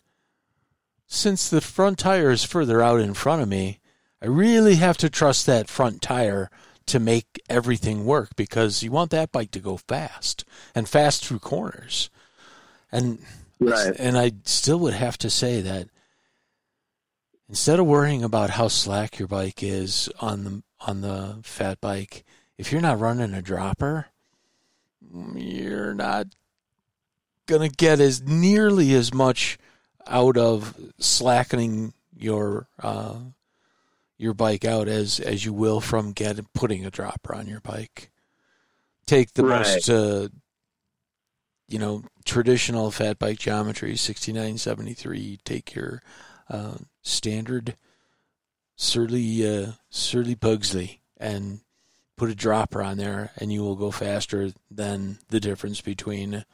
[1.08, 3.80] since the front tire is further out in front of me,
[4.22, 6.48] I really have to trust that front tire
[6.86, 10.44] to make everything work because you want that bike to go fast
[10.76, 12.08] and fast through corners.
[12.92, 13.18] And
[13.58, 13.94] right.
[13.98, 15.88] and I still would have to say that
[17.48, 22.24] instead of worrying about how slack your bike is on the on the fat bike,
[22.58, 24.06] if you're not running a dropper,
[25.34, 26.28] you're not
[27.58, 29.58] going to get as nearly as much
[30.06, 33.16] out of slackening your uh,
[34.16, 38.10] your bike out as as you will from getting putting a dropper on your bike.
[39.06, 39.58] Take the Right.
[39.58, 40.28] most uh,
[41.68, 45.38] you know traditional fat bike geometry, sixty nine seventy three.
[45.44, 46.02] Take your
[46.48, 47.76] uh, standard
[48.76, 51.60] surly uh, surly Pugsley and
[52.16, 56.44] put a dropper on there, and you will go faster than the difference between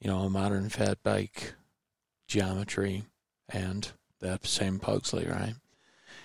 [0.00, 1.54] you know a modern fat bike
[2.28, 3.04] geometry
[3.48, 5.54] and that same Pugsley, right?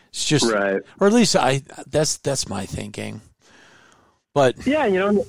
[0.10, 0.82] It's just, Right.
[1.00, 3.22] or at least I that's that's my thinking.
[4.34, 5.26] But Yeah, you know,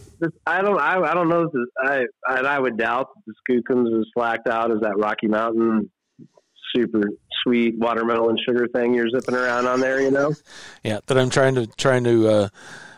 [0.46, 1.42] I don't, I, I don't know.
[1.42, 4.96] If this, I, and I would doubt that the Skookums is slacked out as that
[4.96, 5.90] Rocky Mountain
[6.74, 7.02] super
[7.42, 10.00] sweet watermelon sugar thing you're zipping around on there.
[10.00, 10.35] You know.
[10.85, 12.28] yeah, that I'm trying to trying to.
[12.28, 12.48] Uh,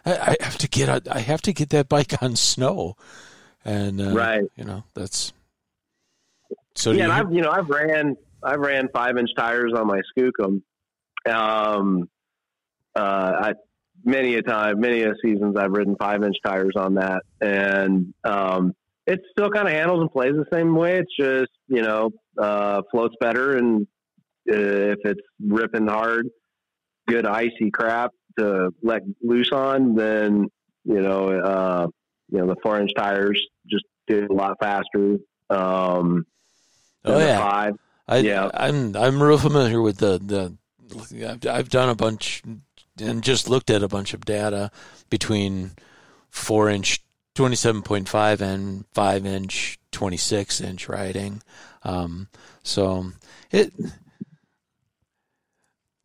[0.07, 2.97] I, I have to get I have to get that bike on snow,
[3.65, 4.43] and uh, Right.
[4.57, 5.33] You know that's.
[6.75, 10.01] So yeah, you- I've you know I've ran I've ran five inch tires on my
[10.17, 10.63] Skookum.
[11.27, 12.09] Um,
[12.95, 13.53] uh, I
[14.05, 18.75] many a time, many a seasons I've ridden five inch tires on that, and um,
[19.07, 20.99] it still kind of handles and plays the same way.
[20.99, 23.87] It's just you know uh, floats better, and
[24.51, 26.29] uh, if it's ripping hard,
[27.09, 30.49] good icy crap to let loose on, then
[30.85, 31.87] you know uh,
[32.31, 35.19] you know the four inch tires just do a lot faster.
[35.51, 36.27] Um,
[37.07, 37.39] Oh, yeah.
[37.39, 37.75] five.
[38.09, 38.51] I, Yeah.
[38.55, 40.57] I'm I'm real familiar with the the.
[41.29, 42.43] I've, I've done a bunch
[43.01, 44.71] and just looked at a bunch of data
[45.11, 45.73] between
[46.31, 47.03] four inch
[47.35, 51.43] twenty seven point five and five inch twenty six inch riding.
[51.83, 52.29] Um,
[52.63, 53.13] so
[53.51, 53.73] it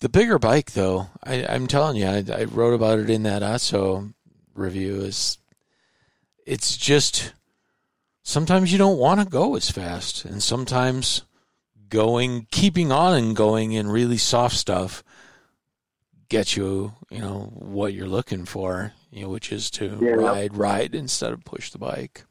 [0.01, 1.07] the bigger bike though.
[1.23, 4.13] I, I'm telling you, I, I wrote about it in that Otso
[4.53, 5.01] review.
[5.01, 5.37] Is
[6.49, 7.33] it's just
[8.23, 11.21] sometimes you don't want to go as fast, and sometimes
[11.89, 15.03] going, keeping on and going in really soft stuff
[16.27, 20.11] gets you, you know, what you're looking for, you know, which is to Yeah.
[20.11, 22.25] ride, ride instead of push the bike.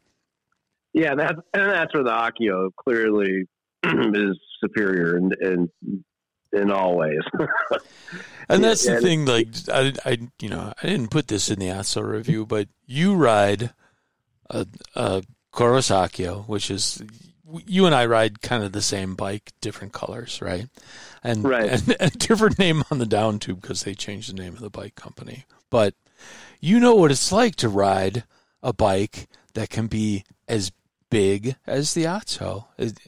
[0.92, 3.46] Yeah, that's and that's where the Akio clearly
[3.84, 5.68] is superior in in
[6.52, 7.20] in all ways.
[8.50, 9.26] And that's the and- thing.
[9.26, 13.14] Like, I, I, you know, I didn't put this in the Otso review, but you
[13.14, 13.74] ride
[14.50, 15.22] a, a
[16.46, 17.02] which is
[17.66, 20.68] you and I ride kind of the same bike, different colors, right?
[21.24, 21.70] And Right.
[21.70, 24.60] and, and a different name on the down tube because they changed the name of
[24.60, 25.46] the bike company.
[25.70, 25.94] But
[26.60, 28.24] you know what it's like to ride
[28.62, 30.72] a bike that can be as
[31.10, 32.66] big as the Otso.
[32.76, 32.98] It,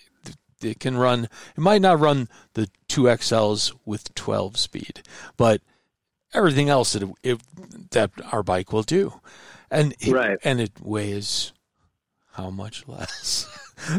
[0.63, 1.25] it can run.
[1.25, 5.03] It might not run the two XLs with 12 speed,
[5.37, 5.61] but
[6.33, 7.41] everything else that it,
[7.91, 9.21] that our bike will do,
[9.71, 10.39] and it, Right.
[10.45, 11.53] and it weighs
[12.33, 13.47] how much less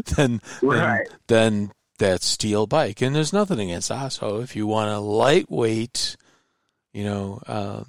[0.16, 1.06] than Right.
[1.26, 3.00] than, than that steel bike.
[3.02, 6.16] And there's nothing against Otso if you want a lightweight,
[6.92, 7.84] you know, uh,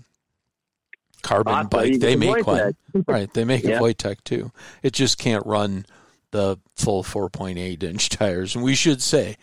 [1.22, 2.00] carbon bike.
[2.00, 2.76] They make one,
[3.08, 3.34] right?
[3.34, 3.78] They make Yeah.
[3.78, 4.52] a Voytek too.
[4.84, 5.86] It just can't run
[6.32, 8.56] the full 4.8 inch tires.
[8.56, 9.38] And we should say,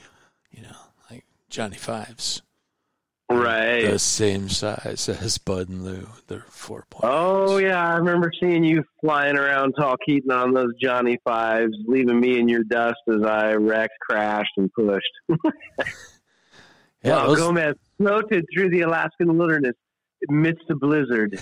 [0.51, 0.77] you know,
[1.11, 2.43] like Johnny Fives,
[3.31, 3.83] Right.
[3.85, 6.09] the same size as Bud and Lou.
[6.27, 6.85] They're 4.
[7.05, 12.19] Oh yeah, I remember seeing you flying around tall Keaton on those Johnny Fives, leaving
[12.19, 15.07] me in your dust as I wrecked, crashed, and pushed.
[17.05, 17.25] yeah.
[17.27, 19.77] Those- Gomez floated through the Alaskan wilderness
[20.29, 21.39] amidst a blizzard.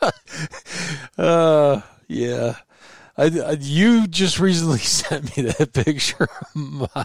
[1.18, 2.56] uh, yeah.
[3.16, 7.04] I, I, you just recently sent me that picture of my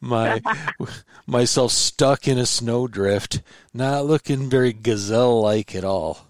[0.00, 0.40] my
[1.26, 6.26] myself stuck in a snowdrift, not looking very gazelle like at all.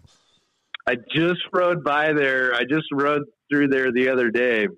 [0.87, 2.55] I just rode by there.
[2.55, 4.69] I just rode through there the other day,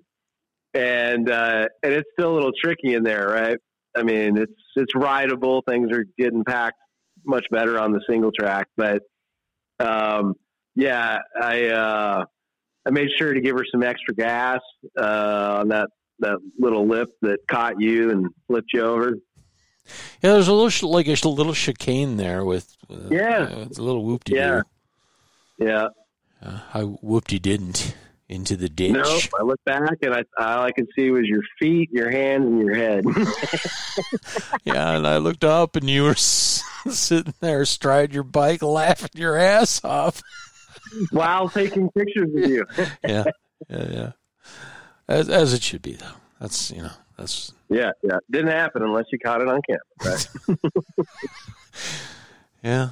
[0.73, 3.57] and uh, and it's still a little tricky in there, right?
[3.95, 5.63] I mean, it's it's rideable.
[5.67, 6.77] Things are getting packed
[7.25, 9.03] much better on the single track, but
[9.79, 10.35] um,
[10.75, 12.25] yeah, I uh,
[12.85, 14.59] I made sure to give her some extra gas
[14.99, 15.89] uh, on that
[16.19, 19.17] that little lip that caught you and flipped you over.
[20.21, 23.49] Yeah, there's a little like a little chicane there with uh, Yeah.
[23.51, 24.61] uh, it's a little whoopty Yeah.
[25.57, 25.87] Yeah.
[26.43, 27.95] Uh, I whoopty didn't
[28.29, 28.91] into the ditch.
[28.93, 32.45] No, I looked back and I all I could see was your feet, your hands,
[32.45, 33.03] and your head.
[34.63, 39.09] Yeah, and I looked up and you were s- sitting there astride your bike, laughing
[39.15, 40.21] your ass off.
[41.11, 42.65] While taking pictures of you.
[43.03, 43.23] yeah,
[43.69, 44.11] yeah, yeah.
[45.07, 46.15] As as it should be, though.
[46.39, 48.17] That's you know that's Yeah, yeah.
[48.29, 50.17] Didn't happen unless you caught it on camera.
[50.47, 50.57] Right?
[52.63, 52.89] yeah.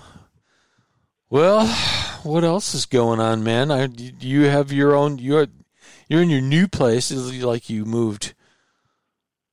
[1.30, 1.68] Well,
[2.24, 3.72] what else is going on, man?
[3.72, 3.88] I,
[4.20, 5.20] you have your own.
[5.20, 5.48] You're
[6.08, 7.12] you're in your new place.
[7.12, 8.34] It's like you moved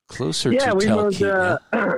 [0.08, 1.58] closer yeah, to we moved uh,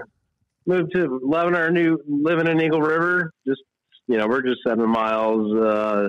[0.67, 3.33] moved to loving our new living in Eagle River.
[3.47, 3.63] Just
[4.07, 6.09] you know, we're just seven miles uh,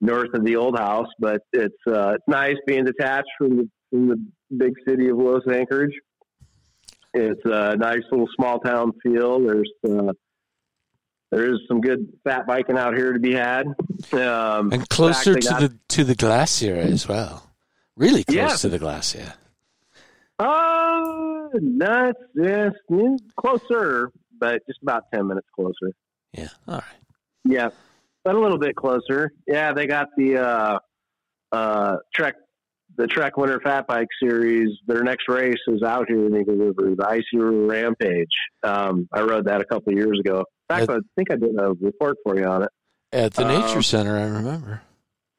[0.00, 4.08] north of the old house, but it's uh, it's nice being detached from the from
[4.08, 4.24] the
[4.56, 5.94] big city of Los Anchorage.
[7.12, 9.40] It's a nice little small town feel.
[9.40, 10.12] There's uh,
[11.30, 13.66] there is some good fat biking out here to be had,
[14.12, 17.46] um, and closer to got- the to the glacier as well.
[17.96, 18.48] Really close Yeah.
[18.56, 19.34] to the glacier.
[20.38, 25.92] Uh, not yes, mm, closer, but just about ten minutes closer.
[26.32, 26.48] Yeah.
[26.66, 26.84] All right.
[27.44, 27.70] Yeah,
[28.24, 29.30] but a little bit closer.
[29.46, 30.78] Yeah, they got the uh,
[31.52, 32.34] uh, Trek,
[32.96, 34.68] the Trek Winter Fat Bike Series.
[34.86, 38.28] Their next race is out here in Eagle River, the Icy River Rampage.
[38.62, 40.44] Um, I rode that a couple of years ago.
[40.68, 42.68] In fact, Uh, I think I did a report for you on it.
[43.12, 44.82] At the Nature Um, Center, I remember.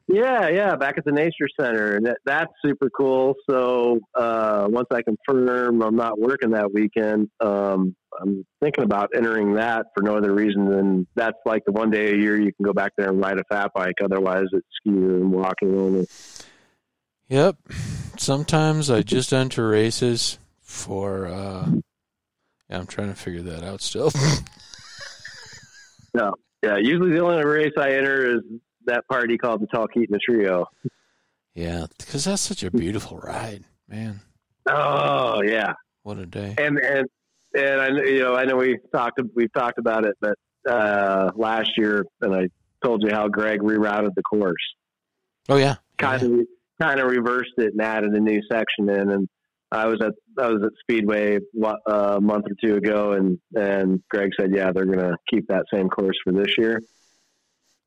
[0.08, 3.34] Yeah, yeah, back at the Nature Center, that, that's super cool.
[3.48, 9.54] So uh, once I confirm I'm not working that weekend, um, I'm thinking about entering
[9.54, 12.64] that for no other reason than that's like the one day a year you can
[12.64, 13.94] go back there and ride a fat bike.
[14.04, 16.06] Otherwise, it's skiing and walking only.
[17.28, 17.56] Yep.
[18.18, 21.26] Sometimes I just enter races for.
[21.26, 21.70] uh
[22.68, 24.10] Yeah, I'm trying to figure that out still.
[26.14, 26.34] No.
[26.62, 28.42] Yeah, usually the only race I enter is
[28.86, 30.66] that party called the Talkeetna Trio.
[31.54, 34.20] yeah, because that's such a beautiful ride, man.
[34.68, 36.54] Oh yeah, What a day.
[36.58, 37.06] and and
[37.54, 40.34] and I know- you know I know we talked we've talked about it, but
[40.68, 42.48] uh, last year and I
[42.84, 44.54] told you how Greg rerouted the course.
[45.48, 45.76] Oh yeah.
[45.98, 46.46] kind of
[46.80, 49.10] kind of reversed it and added a new section in.
[49.10, 49.28] And
[49.72, 53.38] I was at I was at Speedway wa- uh, a month or two ago, and
[53.56, 56.80] and Greg said, yeah, they're going to keep that same course for this year.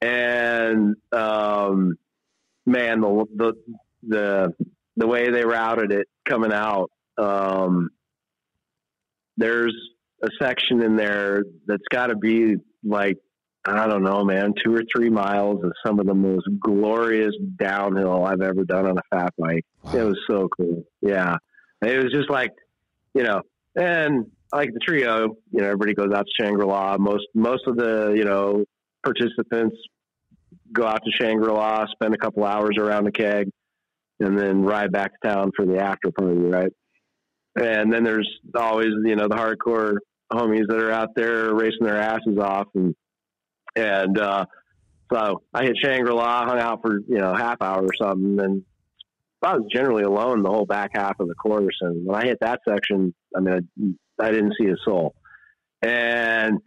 [0.01, 1.95] And um,
[2.65, 3.53] man, the the
[4.08, 4.53] the
[4.97, 7.89] the way they routed it coming out, um,
[9.38, 9.75] there's
[10.23, 13.17] a section in there that's got to be like
[13.67, 18.23] I don't know, man, two or three miles of some of the most glorious downhill
[18.23, 19.65] I've ever done on a fat bike.
[19.84, 19.95] Wow.
[19.95, 20.84] It was so cool.
[21.01, 21.38] Yeah.
[21.81, 22.51] It was just like,
[23.15, 23.41] you know,
[23.75, 26.97] and like the trio, you know, everybody goes out to Shangri La.
[26.99, 28.65] Most, most of the, you know,
[29.06, 29.78] participants
[30.74, 33.50] go out to Shangri La, spend a couple hours around the keg,
[34.20, 36.72] and then ride back to town for the after party, right?
[37.58, 39.98] And then there's always, you know, the hardcore
[40.34, 42.96] homies that are out there racing their asses off and,
[43.78, 44.46] and uh,
[45.13, 48.63] so I hit Shangri La, hung out for you know half hour or something, and
[49.44, 51.78] I was generally alone the whole back half of the course.
[51.82, 55.13] And when I hit that section, I mean, I, I didn't see a soul,
[55.82, 56.60] and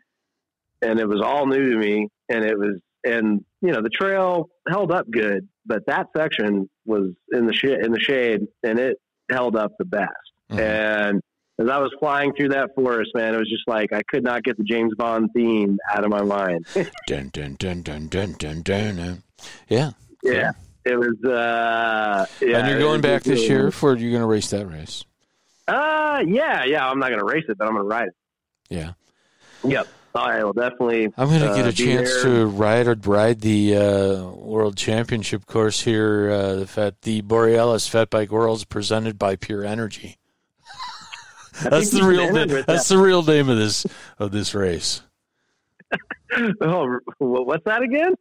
[0.82, 4.48] and it was all new to me, and it was and you know the trail
[4.68, 8.96] held up good, but that section was in the sh- in the shade, and it
[9.30, 10.10] held up the best.
[10.50, 10.58] Mhm.
[10.60, 11.22] And
[11.60, 14.42] as I was flying through that forest, man, it was just like I could not
[14.44, 16.66] get the James Bond theme out of my mind.
[17.06, 19.22] Dun, dun, dun, dun, dun, dun, dun, dun.
[19.68, 19.90] Yeah.
[20.22, 20.52] yeah,
[20.84, 21.16] it was.
[21.24, 25.04] Uh, yeah, and you're going back this year for you're going to race that race.
[25.66, 26.88] Uh, yeah, yeah.
[26.88, 28.14] I'm not going to race it, but I'm going to ride it.
[28.70, 28.92] Yeah.
[29.64, 29.86] Yep.
[30.20, 31.06] I will definitely.
[31.16, 32.22] I'm going to uh, get a chance there.
[32.24, 36.30] to ride or ride the uh, World Championship course here.
[36.30, 40.16] Uh, the fat, the Borealis Fat Bike Worlds presented by Pure Energy.
[41.62, 42.26] That's the real.
[42.26, 43.86] should Na- enter with that's the real name of this
[44.18, 45.02] of this race.
[46.60, 48.14] Oh, what's that again?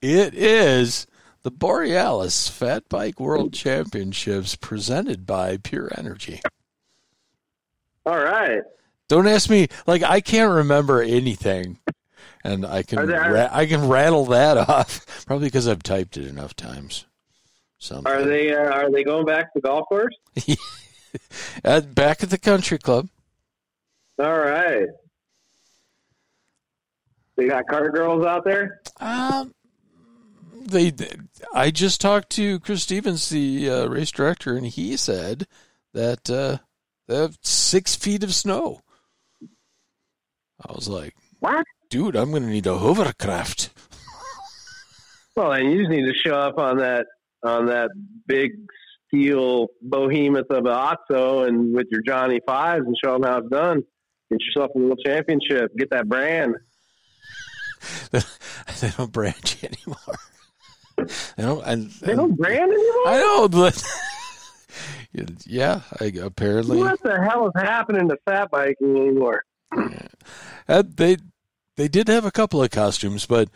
[0.00, 1.08] It is
[1.42, 6.40] the Borealis Fat Bike World Championships presented by Pure Energy.
[8.06, 8.62] All right.
[9.10, 9.66] Don't ask me.
[9.88, 11.78] Like I can't remember anything,
[12.44, 16.28] and I can there- ra- I can rattle that off probably because I've typed it
[16.28, 17.06] enough times.
[17.78, 18.06] Something.
[18.12, 18.54] Are they?
[18.54, 20.14] Uh, are they going back to golf course?
[21.64, 23.08] at back at the country club?
[24.20, 24.86] All right.
[27.34, 28.80] They got cart girls out there.
[29.00, 29.52] Um,
[30.66, 30.92] they.
[31.52, 35.48] I just talked to Chris Stevens, the uh, race director, and he said
[35.94, 36.58] that uh,
[37.08, 38.82] they have six feet of snow.
[40.66, 41.64] I was like, What?
[41.88, 43.70] dude, I'm going to need a hovercraft.
[45.36, 47.06] Well, and you just need to show up on that
[47.42, 47.90] on that
[48.26, 48.52] big
[49.08, 53.48] steel behemoth of an Otso and with your Johnny Fives and show them how it's
[53.48, 53.82] done.
[54.30, 55.74] Get yourself a little championship.
[55.76, 56.56] Get that brand.
[58.10, 60.18] they don't branch anymore.
[61.36, 61.64] They don't.
[61.64, 63.06] And, They don't brand anymore.
[63.06, 63.82] I know, but
[65.46, 69.44] yeah, I, apparently What the hell is happening to fat biking anymore?
[70.68, 71.16] Uh, they
[71.76, 73.48] they did have a couple of costumes, but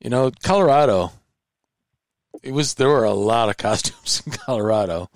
[0.00, 1.12] you know, Colorado.
[2.42, 5.10] It was there were a lot of costumes in Colorado.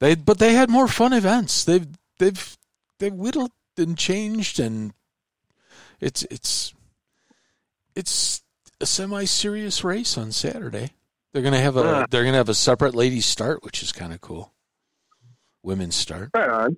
[0.00, 1.64] They but they had more fun events.
[1.64, 1.86] They've
[2.18, 2.56] they've
[2.98, 4.92] they've whittled and changed and
[6.00, 6.74] it's it's
[7.94, 8.42] it's
[8.80, 10.90] a semi serious race on Saturday.
[11.32, 12.06] They're gonna have a Ah.
[12.10, 14.52] they're gonna have a separate ladies start, which is kind of cool.
[15.62, 16.76] Women's start, Right on.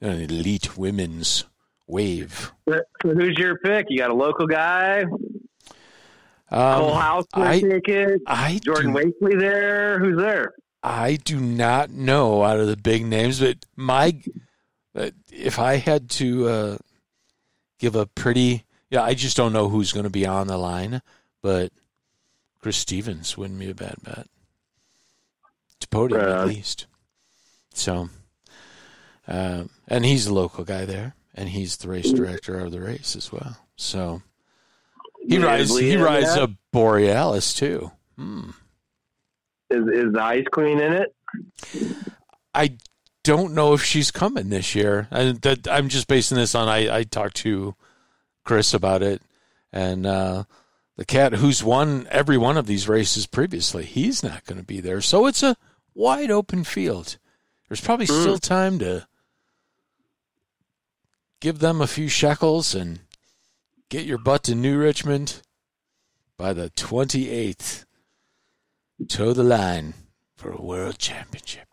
[0.00, 1.44] an elite women's
[1.92, 2.52] wave.
[2.68, 3.86] So who's your pick?
[3.90, 9.98] You got a local guy, Um, Cole House I- ticket, I Jordan do, Wakely there.
[9.98, 10.54] Who's there?
[10.82, 14.16] I do not know out of the big names, but my
[14.96, 16.76] uh, if I had to uh,
[17.78, 21.00] give a pretty yeah, I just don't know who's going to be on the line,
[21.40, 21.72] but
[22.60, 24.26] Chris Stevens wouldn't be a bad bet.
[25.80, 26.86] To podium Right at least.
[27.74, 28.10] So,
[29.26, 33.16] um, and he's a local guy there, and he's the race director of the race
[33.16, 33.56] as well.
[33.76, 34.22] So
[35.26, 36.44] he rides he rides there?
[36.44, 37.90] a Borealis too.
[38.16, 38.50] Hmm.
[39.70, 41.14] Is is the Ice Queen in it?
[42.54, 42.76] I
[43.24, 45.08] don't know if she's coming this year.
[45.10, 47.74] And that I'm just basing this on I, I talked to
[48.44, 49.22] Chris about it,
[49.72, 50.44] and uh,
[50.96, 54.80] the cat who's won every one of these races previously, he's not going to be
[54.80, 55.00] there.
[55.00, 55.56] So it's a
[55.94, 57.16] wide open field.
[57.68, 58.20] There's probably Mm.
[58.20, 59.06] still time to
[61.42, 63.00] give them a few shekels and
[63.90, 65.42] get your butt to New Richmond
[66.38, 67.84] by the 28th.
[69.08, 69.94] Toe the line
[70.36, 71.66] for a world championship.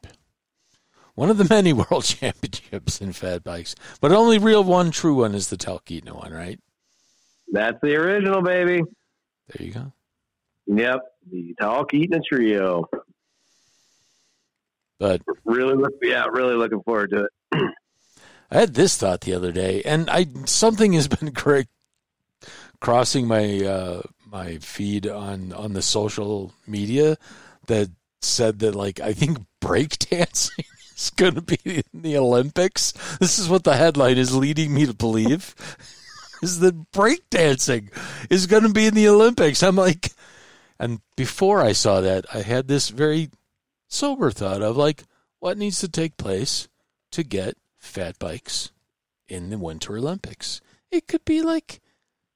[1.14, 5.36] One of the many world championships in fat bikes, but only real one true one
[5.36, 6.60] is the Talkeetna one, right?
[7.52, 8.82] That's the original, baby.
[9.50, 9.94] There you go.
[10.66, 11.00] Yep,
[11.30, 12.90] the Talkeetna Trio.
[14.98, 17.72] But Really, yeah, really looking forward to it.
[18.52, 21.34] I had this thought the other day, and I something has been
[22.80, 27.18] crossing my uh, my feed on on the social media
[27.68, 27.90] that
[28.22, 32.94] said that like I think breakdancing is going to be in the Olympics.
[33.20, 35.56] This is what the headline is leading me to believe
[36.42, 37.92] is that breakdancing
[38.30, 39.62] is going to be in the Olympics.
[39.62, 40.12] I'm like,
[40.80, 43.30] and before I saw that, I had this very
[43.88, 45.04] sober thought of like,
[45.40, 46.68] what needs to take place
[47.12, 48.72] to get fat bikes
[49.28, 50.62] in the Winter Olympics?
[50.92, 51.82] It could be like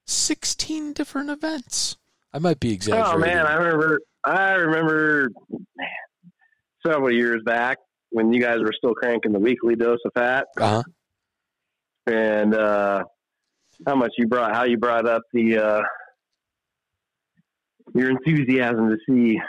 [0.07, 1.97] 16 different events.
[2.33, 3.13] I might be exaggerating.
[3.13, 3.99] Oh man, I remember.
[4.25, 5.87] I remember man,
[6.85, 7.77] several years back
[8.09, 10.83] when you guys were still cranking the weekly dose of fat, uh-huh.
[12.07, 13.03] and uh,
[13.85, 15.81] how much you brought, how you brought up the uh,
[17.93, 19.39] your enthusiasm to see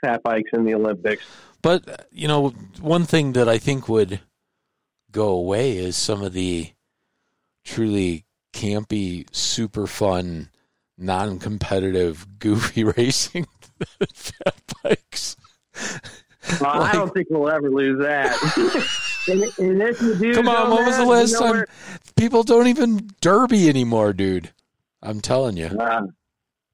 [0.00, 1.24] fat bikes in the Olympics.
[1.62, 4.20] But you know, one thing that I think would
[5.12, 6.70] go away is some of the
[7.64, 10.50] truly campy, super fun,
[10.98, 13.46] non-competitive, goofy racing
[14.14, 15.36] fat bikes.
[16.60, 18.36] Well, Like- I don't think we'll ever lose that.
[19.28, 21.66] and, and if you do, Come on, when was the last time where-
[22.16, 24.50] people don't even derby anymore, dude?
[25.02, 25.66] I'm telling you.
[25.66, 26.02] Uh,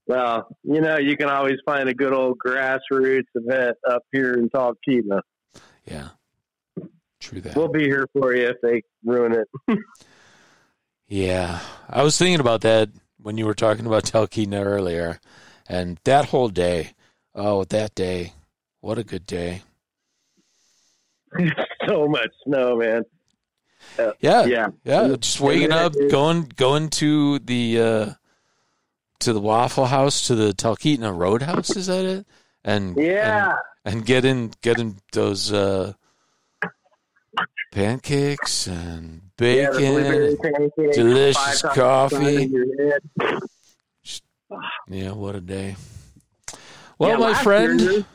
[0.07, 4.49] well, you know, you can always find a good old grassroots event up here in
[4.51, 5.21] Talkeetna.
[5.85, 6.09] Yeah.
[7.27, 7.57] True that.
[7.57, 9.79] We'll be here for you if they ruin it.
[11.09, 12.89] Yeah, I was thinking about that
[13.23, 15.21] when you were talking about Talkeetna earlier,
[15.69, 16.95] and that whole day.
[17.33, 18.33] Oh, that day!
[18.81, 19.63] What a good day!
[21.89, 23.05] so much snow, man.
[24.21, 24.67] Yeah, Yeah.
[24.85, 25.15] yeah.
[25.21, 28.13] Just waking up, going going to the uh,
[29.21, 31.77] to the Waffle House, to the Talkeetna Roadhouse.
[31.77, 32.27] Is that it?
[32.65, 33.55] And Yeah.
[33.85, 35.93] and, and getting getting those uh,
[37.77, 40.37] pancakes and bacon.
[40.43, 42.17] pancakes, delicious coffee.
[42.17, 43.41] the size of your head.
[44.89, 45.77] yeah, what a day!
[46.99, 48.07] Well, Yeah, my friend, year-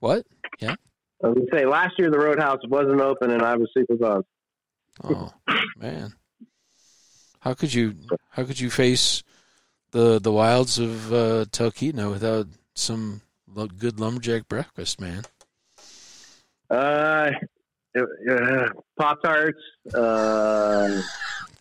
[0.00, 0.26] what?
[0.60, 0.74] Yeah.
[1.24, 4.24] I was gonna say last year the Roadhouse wasn't open and I was super bummed.
[5.02, 5.32] Oh
[5.78, 6.12] man,
[7.40, 7.94] how could you
[8.30, 9.22] how could you face
[9.92, 13.22] the the wilds of uh, Talkeetna without some
[13.78, 15.22] good lumberjack breakfast, man?
[16.68, 17.30] Uh,
[17.96, 18.68] uh,
[18.98, 19.58] Pop Tarts,
[19.94, 21.02] uh,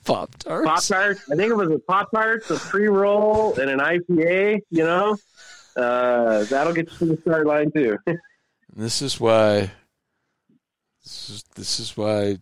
[0.05, 0.65] Pop tarts.
[0.65, 1.31] Pop Tarts.
[1.31, 4.61] I think it was a Pop Tarts, a pre roll, and an IPA.
[4.69, 5.17] You know,
[5.75, 7.97] uh, that'll get you to the start line too.
[8.77, 9.71] This is why.
[11.01, 12.39] This is, this is why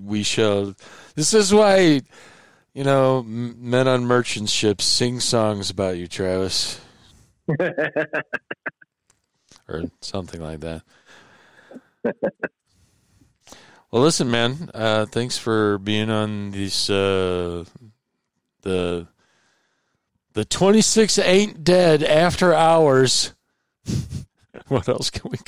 [0.00, 0.76] we shall.
[1.16, 2.02] This is why,
[2.72, 6.80] you know, men on merchant ships sing songs about you, Travis,
[9.68, 10.82] or something like that.
[13.92, 14.70] well, listen, man.
[14.72, 17.64] Uh, thanks for being on these uh,
[18.62, 19.06] the
[20.32, 23.34] The 26 ain't dead after hours.
[24.68, 25.38] what else can we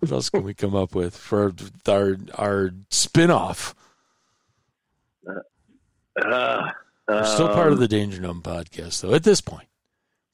[0.00, 1.52] what else can we come up with for
[1.86, 3.74] our our spin-off?
[6.20, 6.72] Uh,
[7.06, 9.68] We're still part of um, the Danger Gnome podcast though at this point.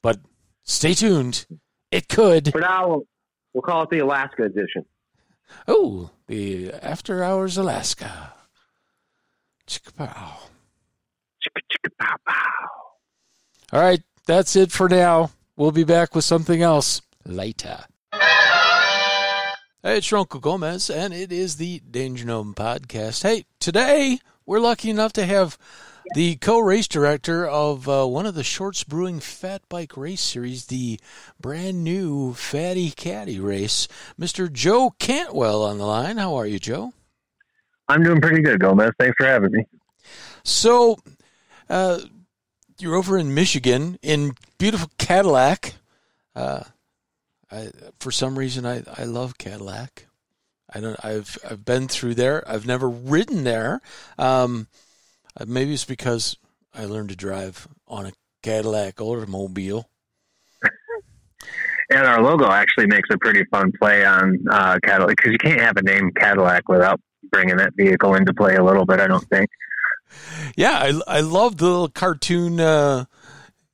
[0.01, 0.19] But
[0.63, 1.45] stay tuned.
[1.91, 2.51] It could.
[2.51, 3.03] For now,
[3.53, 4.85] we'll call it the Alaska edition.
[5.67, 8.33] Oh, the After Hours Alaska.
[9.67, 10.37] Chicka-pow.
[11.43, 12.69] Chicka, chicka, pow, pow.
[13.73, 15.31] All right, that's it for now.
[15.55, 17.85] We'll be back with something else later.
[18.11, 23.21] Hey, it's your Uncle Gomez, and it is the Danger Gnome podcast.
[23.23, 25.57] Hey, today we're lucky enough to have
[26.13, 30.99] the co-race director of uh, one of the Shorts Brewing Fat Bike Race Series, the
[31.39, 33.87] brand new Fatty Caddy race,
[34.19, 34.51] Mr.
[34.51, 36.17] Joe Cantwell on the line.
[36.17, 36.93] How are you, Joe?
[37.87, 38.91] I'm doing pretty good, Gomez.
[38.99, 39.65] Thanks for having me.
[40.43, 40.97] So,
[41.69, 41.99] uh,
[42.79, 45.75] you're over in Michigan in beautiful Cadillac.
[46.35, 46.63] Uh,
[47.51, 50.07] I, for some reason, I, I love Cadillac.
[50.73, 51.03] I don't.
[51.05, 52.43] I've I've been through there.
[52.49, 53.81] I've never ridden there.
[54.17, 54.67] Um,
[55.39, 56.37] uh, maybe it's because
[56.73, 58.11] I learned to drive on a
[58.43, 59.89] Cadillac automobile.
[61.91, 65.61] And our logo actually makes a pretty fun play on uh, Cadillac because you can't
[65.61, 66.99] have a name Cadillac without
[67.31, 68.99] bringing that vehicle into play a little bit.
[68.99, 69.47] I don't think.
[70.55, 72.59] Yeah, I I love the little cartoon.
[72.59, 73.05] Uh,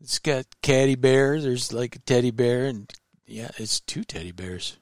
[0.01, 1.39] it's got caddy bear.
[1.39, 2.91] There's like a teddy bear, and
[3.25, 4.77] yeah, it's two teddy bears.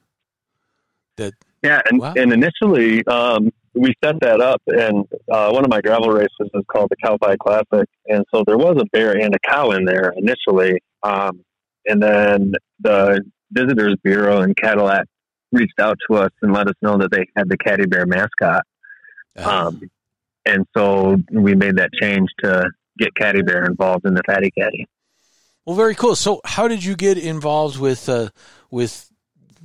[1.16, 2.14] That Yeah, and, Wow.
[2.16, 6.64] and initially um, we set that up, and uh, one of my gravel races is
[6.70, 10.12] called the Cowpie Classic, and so there was a bear and a cow in there
[10.16, 11.44] initially, um,
[11.86, 15.06] and then the Visitors Bureau in Cadillac
[15.52, 18.64] reached out to us and let us know that they had the Caddy Bear mascot,
[19.38, 19.90] uh, um,
[20.44, 24.88] and so we made that change to get Caddy Bear involved in the Fatty Caddy.
[25.64, 26.16] Well, very cool.
[26.16, 28.30] So, how did you get involved with uh,
[28.70, 29.10] with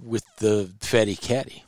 [0.03, 1.63] with the Fatty Caddy?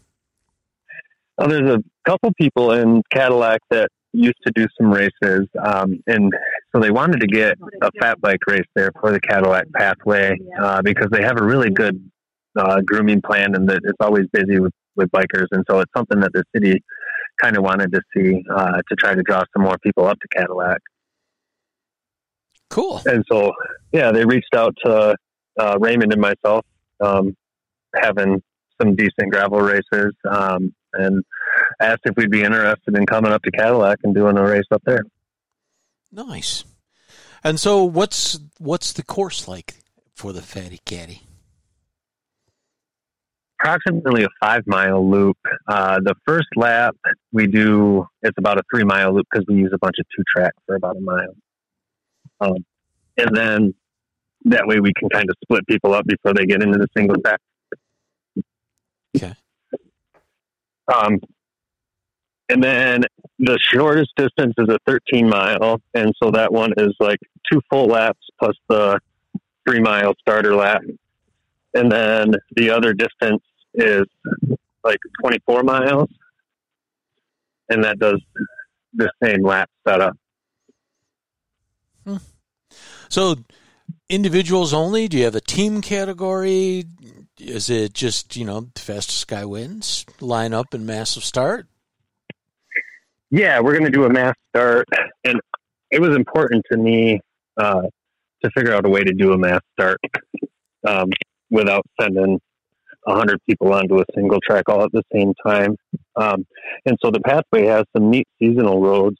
[1.37, 6.31] Well, there's a couple people in Cadillac that used to do some races, um, and
[6.73, 10.81] so they wanted to get a fat bike race there for the Cadillac Pathway uh,
[10.81, 12.09] because they have a really good
[12.57, 16.19] uh, grooming plan, and that it's always busy with, with bikers, and so it's something
[16.21, 16.81] that the city
[17.41, 20.27] kind of wanted to see uh, to try to draw some more people up to
[20.35, 20.79] Cadillac.
[22.69, 23.01] Cool.
[23.05, 23.53] And so,
[23.91, 25.15] yeah, they reached out to
[25.59, 26.65] uh, Raymond and myself,
[26.99, 27.35] um,
[27.95, 28.41] having
[28.81, 31.23] some decent gravel races, um, and
[31.79, 34.81] asked if we'd be interested in coming up to Cadillac and doing a race up
[34.85, 35.03] there.
[36.11, 36.63] Nice.
[37.43, 39.75] And so, what's what's the course like
[40.13, 41.21] for the Fatty Caddy?
[43.59, 45.37] Approximately a five mile loop.
[45.67, 46.95] Uh, the first lap
[47.31, 50.23] we do, it's about a three mile loop because we use a bunch of two
[50.35, 51.35] track for about a mile.
[52.39, 52.65] Um,
[53.17, 53.73] and then
[54.45, 57.19] that way we can kind of split people up before they get into the single
[57.21, 57.39] track.
[59.15, 59.33] Okay.
[60.93, 61.19] Um,
[62.49, 63.03] and then
[63.39, 67.19] the shortest distance is a 13 mile, and so that one is like
[67.51, 68.99] two full laps plus the
[69.67, 70.81] three mile starter lap,
[71.73, 73.43] and then the other distance
[73.73, 74.05] is
[74.83, 76.09] like 24 miles,
[77.69, 78.21] and that does
[78.93, 80.17] the same lap setup.
[82.05, 82.17] Hmm.
[83.09, 83.35] So,
[84.09, 85.07] individuals only?
[85.07, 86.85] Do you have a team category?
[87.37, 90.05] Is it just you know the fastest guy wins?
[90.21, 91.67] Line up and massive start.
[93.29, 94.87] Yeah, we're going to do a mass start,
[95.25, 95.39] and
[95.91, 97.19] it was important to me
[97.57, 97.81] uh,
[98.43, 99.99] to figure out a way to do a mass start
[100.87, 101.09] um,
[101.49, 102.39] without sending
[103.05, 105.75] a hundred people onto a single track all at the same time.
[106.15, 106.45] Um,
[106.85, 109.17] and so the pathway has some neat seasonal roads,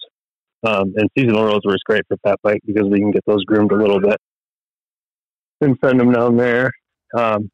[0.66, 3.72] um, and seasonal roads works great for fat bike because we can get those groomed
[3.72, 4.18] a little bit
[5.60, 6.72] and send them down there.
[7.14, 7.50] Um,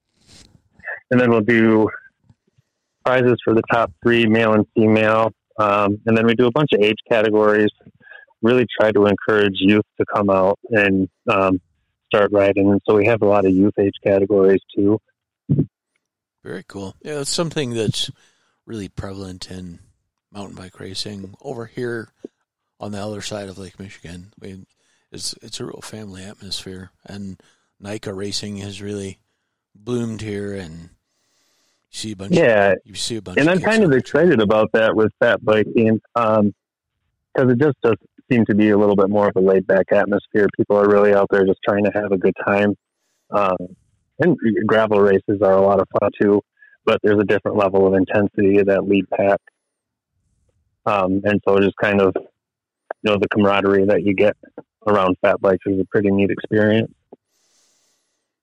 [1.09, 1.89] and then we'll do
[3.05, 5.31] prizes for the top three, male and female.
[5.57, 7.71] Um, and then we do a bunch of age categories.
[8.41, 11.61] Really try to encourage youth to come out and um,
[12.07, 12.69] start riding.
[12.69, 14.99] And so we have a lot of youth age categories too.
[16.43, 16.95] Very cool.
[17.01, 18.11] Yeah, it's something that's
[18.65, 19.79] really prevalent in
[20.31, 22.11] mountain bike racing over here
[22.79, 24.33] on the other side of Lake Michigan.
[24.39, 24.65] We,
[25.11, 27.41] it's it's a real family atmosphere, and
[27.79, 29.19] NICA racing has really
[29.73, 30.89] bloomed here, and
[32.03, 32.33] see a bunch.
[32.33, 33.39] Yeah, of, you see a bunch.
[33.39, 37.95] and I'm kind of excited about that with fat biking because it just does
[38.31, 40.47] seem to be a little bit more of a laid back atmosphere.
[40.57, 42.75] People are really out there just trying to have a good time.
[43.31, 43.57] Um,
[44.19, 44.37] and
[44.67, 46.41] gravel races are a lot of fun too,
[46.85, 49.39] but there's a different level of intensity of that lead pack.
[50.85, 54.35] Um, and so just kind of, you know, the camaraderie that you get
[54.85, 56.91] around fat bikes is a pretty neat experience.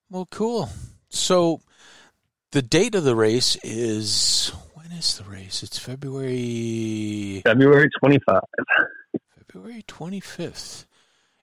[0.09, 0.69] Well, cool.
[1.09, 1.61] So
[2.51, 5.63] the date of the race is when is the race?
[5.63, 8.41] It's February February 25.
[9.37, 10.85] February 25th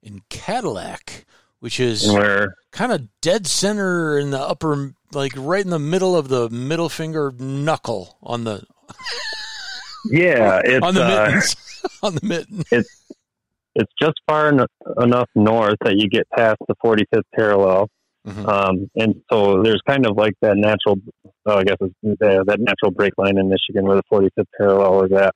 [0.03, 1.27] in Cadillac,
[1.61, 6.15] which is we're kind of dead center in the upper like right in the middle
[6.17, 8.65] of the middle finger knuckle on the
[10.11, 11.57] yeah, it's on the uh, mittens
[12.03, 12.65] on the mitten.
[12.71, 14.67] it's just far en-
[15.03, 17.89] enough north that you get past the 45th parallel.
[18.29, 18.47] Mhm.
[18.47, 20.99] Um, and so there's kind of like that natural,
[21.47, 25.05] oh, I guess it's uh, that natural break line in Michigan where the 45th parallel
[25.05, 25.35] is at.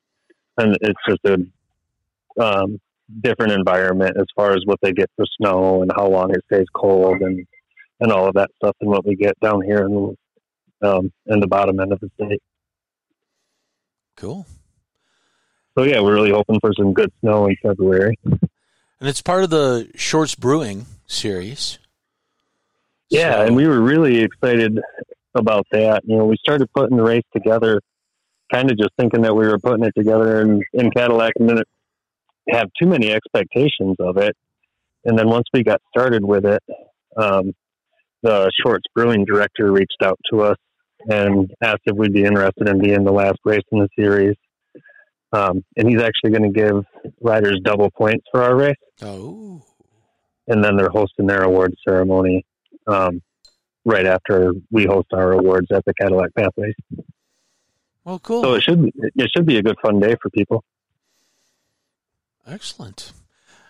[0.58, 1.38] And it's just a
[2.42, 2.78] um,
[3.22, 6.66] different environment as far as what they get for snow and how long it stays
[6.74, 7.46] cold and,
[8.00, 10.16] and all of that stuff than what we get down here in,
[10.82, 12.42] um, in the bottom end of the state.
[14.16, 14.46] Cool.
[15.78, 18.18] So yeah, we're really hoping for some good snow in February.
[18.24, 21.78] And it's part of the Shorts Brewing series.
[23.12, 24.80] Yeah, So- and we were really excited
[25.34, 26.02] about that.
[26.04, 27.80] You know, we started putting the race together,
[28.52, 31.68] kind of just thinking that we were putting it together in, in Cadillac and didn't
[32.48, 34.36] have too many expectations of it.
[35.04, 36.62] And then once we got started with it,
[37.16, 37.52] um,
[38.22, 40.56] the Shorts Brewing director reached out to us
[41.08, 44.36] and asked if we'd be interested in being the last race in the series.
[45.32, 46.84] Um, and he's actually going to give
[47.20, 49.62] riders double points for our race Oh.
[50.46, 52.44] and then they're hosting their award ceremony
[52.86, 53.22] um,
[53.84, 56.74] right after we host our awards at the Cadillac Pathways.
[58.04, 58.42] Well, cool.
[58.42, 60.64] So it should it should be a good fun day for people.
[62.46, 63.12] Excellent.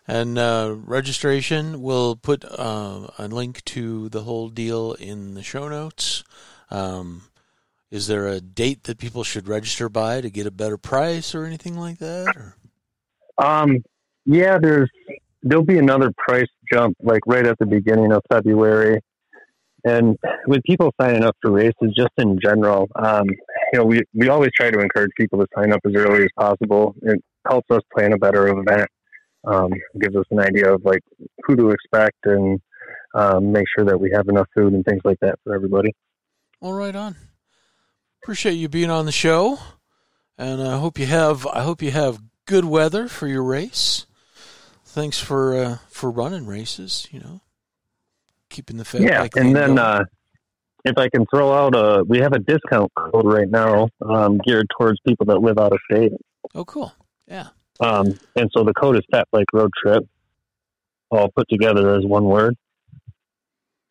[0.08, 5.68] And uh, registration, we'll put uh, a link to the whole deal in the show
[5.68, 6.24] notes.
[6.70, 7.22] Um,
[7.90, 11.44] is there a date that people should register by to get a better price or
[11.44, 12.34] anything like that?
[12.36, 12.56] Or?
[13.38, 13.84] Um,
[14.24, 14.90] yeah, there's
[15.43, 19.01] there'll be another price jump like right at the beginning of February.
[19.84, 20.16] And
[20.47, 24.51] with people signing up for races, just in general, um, you know, we, we always
[24.57, 26.95] try to encourage people to sign up as early as possible.
[27.03, 28.88] It helps us plan a better event.
[29.45, 31.01] Um, gives us an idea of like
[31.45, 32.61] who to expect and
[33.14, 35.93] um, make sure that we have enough food and things like that for everybody.
[36.61, 37.16] All right, on.
[38.22, 39.59] Appreciate you being on the show,
[40.38, 44.07] and I hope you have I hope you have good weather for your race.
[44.93, 47.09] Thanks for uh, for running races.
[47.11, 47.40] You know,
[48.51, 50.05] keeping the fat yeah, and then uh,
[50.84, 54.66] if I can throw out a, we have a discount code right now um, geared
[54.78, 56.12] towards people that live out of state.
[56.55, 56.93] oh, cool.
[57.26, 57.49] Yeah.
[57.80, 60.05] Um, and so the code is Fat Bike Road Trip,
[61.11, 62.55] all put together as one word.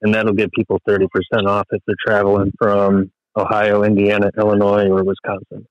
[0.04, 1.08] And that'll give people 30%
[1.47, 5.66] off if they're traveling from Ohio, Indiana, Illinois, or Wisconsin.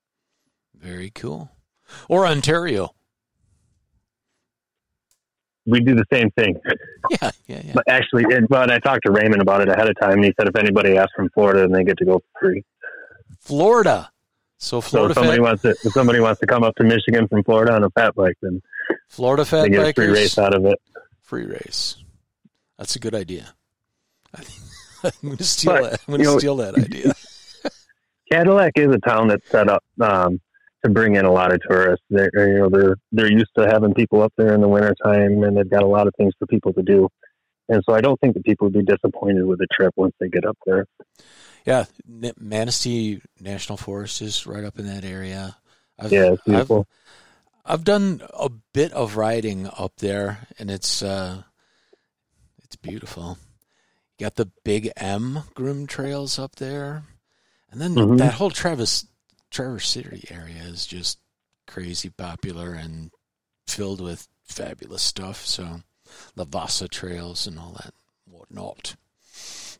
[0.74, 1.50] Very cool.
[2.08, 2.94] Or Ontario.
[5.66, 6.56] We do the same thing.
[7.10, 7.72] Yeah, yeah, yeah.
[7.74, 10.32] But actually, and, but I talked to Raymond about it ahead of time, and he
[10.38, 12.62] said if anybody asks from Florida, then they get to go for free.
[13.40, 14.10] Florida.
[14.58, 17.26] So So Florida if somebody wants to, if somebody wants to come up to Michigan
[17.26, 18.60] from Florida on a fat bike, then
[19.08, 20.78] Florida fat they get a free race out of it.
[21.22, 21.96] free race.
[22.78, 23.54] That's a good idea.
[24.34, 24.42] I
[25.04, 26.00] I'm going to steal But, that.
[26.06, 27.14] I'm going to steal that idea.
[28.30, 30.40] Cadillac is a town that's set up um,
[30.84, 32.04] to bring in a lot of tourists.
[32.10, 35.56] They're you know they're they're used to having people up there in the wintertime, and
[35.56, 37.08] they've got a lot of things for people to do.
[37.68, 40.28] And so I don't think that people would be disappointed with the trip once they
[40.28, 40.86] get up there.
[41.64, 41.84] Yeah,
[42.38, 45.56] Manistee National Forest is right up in that area.
[45.98, 46.86] I've, Yeah, it's I've.
[47.64, 51.42] I've done a bit of riding up there, and it's uh,
[52.64, 53.38] it's beautiful.
[54.18, 57.04] You got the Big M groom trails up there,
[57.70, 58.18] and then Mhm.
[58.18, 59.06] that whole Travis
[59.50, 61.18] Traverse City area is just
[61.66, 63.10] crazy popular and
[63.66, 65.44] filled with fabulous stuff.
[65.44, 65.82] So,
[66.36, 67.94] Lavasa trails and all that
[68.30, 68.96] whatnot.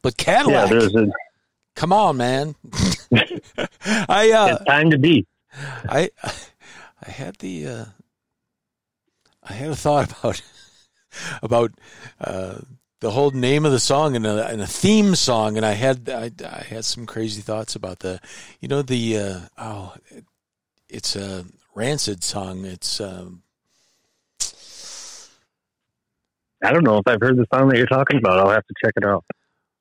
[0.02, 1.08] But Cadillac, there's a
[1.74, 2.54] come on, man!
[3.12, 5.26] I uh, it's time to be.
[5.52, 7.84] I I had the uh,
[9.42, 10.42] I had a thought about
[11.42, 11.72] about
[12.20, 12.58] uh,
[13.00, 16.08] the whole name of the song and a, and a theme song, and I had
[16.08, 18.20] I, I had some crazy thoughts about the
[18.60, 20.24] you know the uh, oh it,
[20.88, 21.44] it's a
[21.74, 22.64] Rancid song.
[22.64, 23.42] It's um,
[26.62, 28.38] I don't know if I've heard the song that you're talking about.
[28.38, 29.24] I'll have to check it out.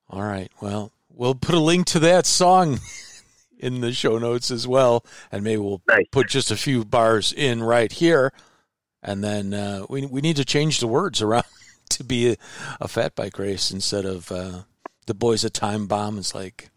[0.09, 0.49] all right.
[0.61, 2.80] Well, we'll put a link to that song
[3.59, 6.05] in the show notes as well, and maybe we'll Nice.
[6.11, 8.32] put just a few bars in right here,
[9.03, 11.43] and then uh, we we need to change the words around
[11.89, 12.35] to be a,
[12.79, 14.61] a fat bike race instead of uh,
[15.07, 16.17] the boys a time bomb.
[16.17, 16.69] It's like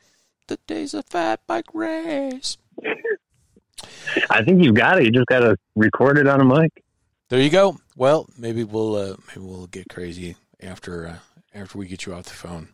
[0.48, 2.58] the day's a fat bike race.
[4.30, 5.04] I think you've got it.
[5.04, 6.82] You just got to record it on a mic.
[7.28, 7.78] There you go.
[7.96, 11.16] Well, maybe we'll uh, maybe we'll get crazy after uh,
[11.54, 12.68] after we get you off the phone.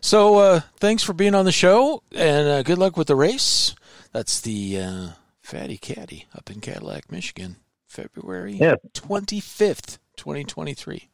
[0.00, 3.74] So uh, thanks for being on the show, and uh, good luck with the race.
[4.12, 5.08] That's the uh,
[5.40, 7.56] Fatty Caddy up in Cadillac, Michigan,
[7.86, 8.60] February
[8.92, 11.08] twenty fifth, twenty twenty three.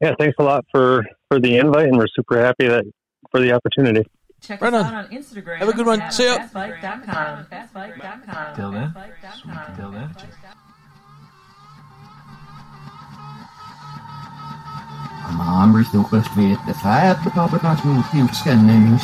[0.00, 2.84] Yeah, thanks a lot for for the invite, and we're super happy that
[3.30, 4.04] for the opportunity.
[4.40, 4.94] Check Right us on.
[4.94, 5.58] out on Instagram.
[5.58, 6.00] Have a good one.
[6.00, 6.36] at See ya.
[6.38, 7.44] Fat-bike.com.
[7.50, 8.54] Fat-bike.com.
[8.54, 8.92] Till then.
[8.92, 9.76] Fat-bike.com.
[9.76, 10.14] Till then.
[15.36, 18.98] Maar Amber is ook best weer te feit, behalve dat we moet heel scannen.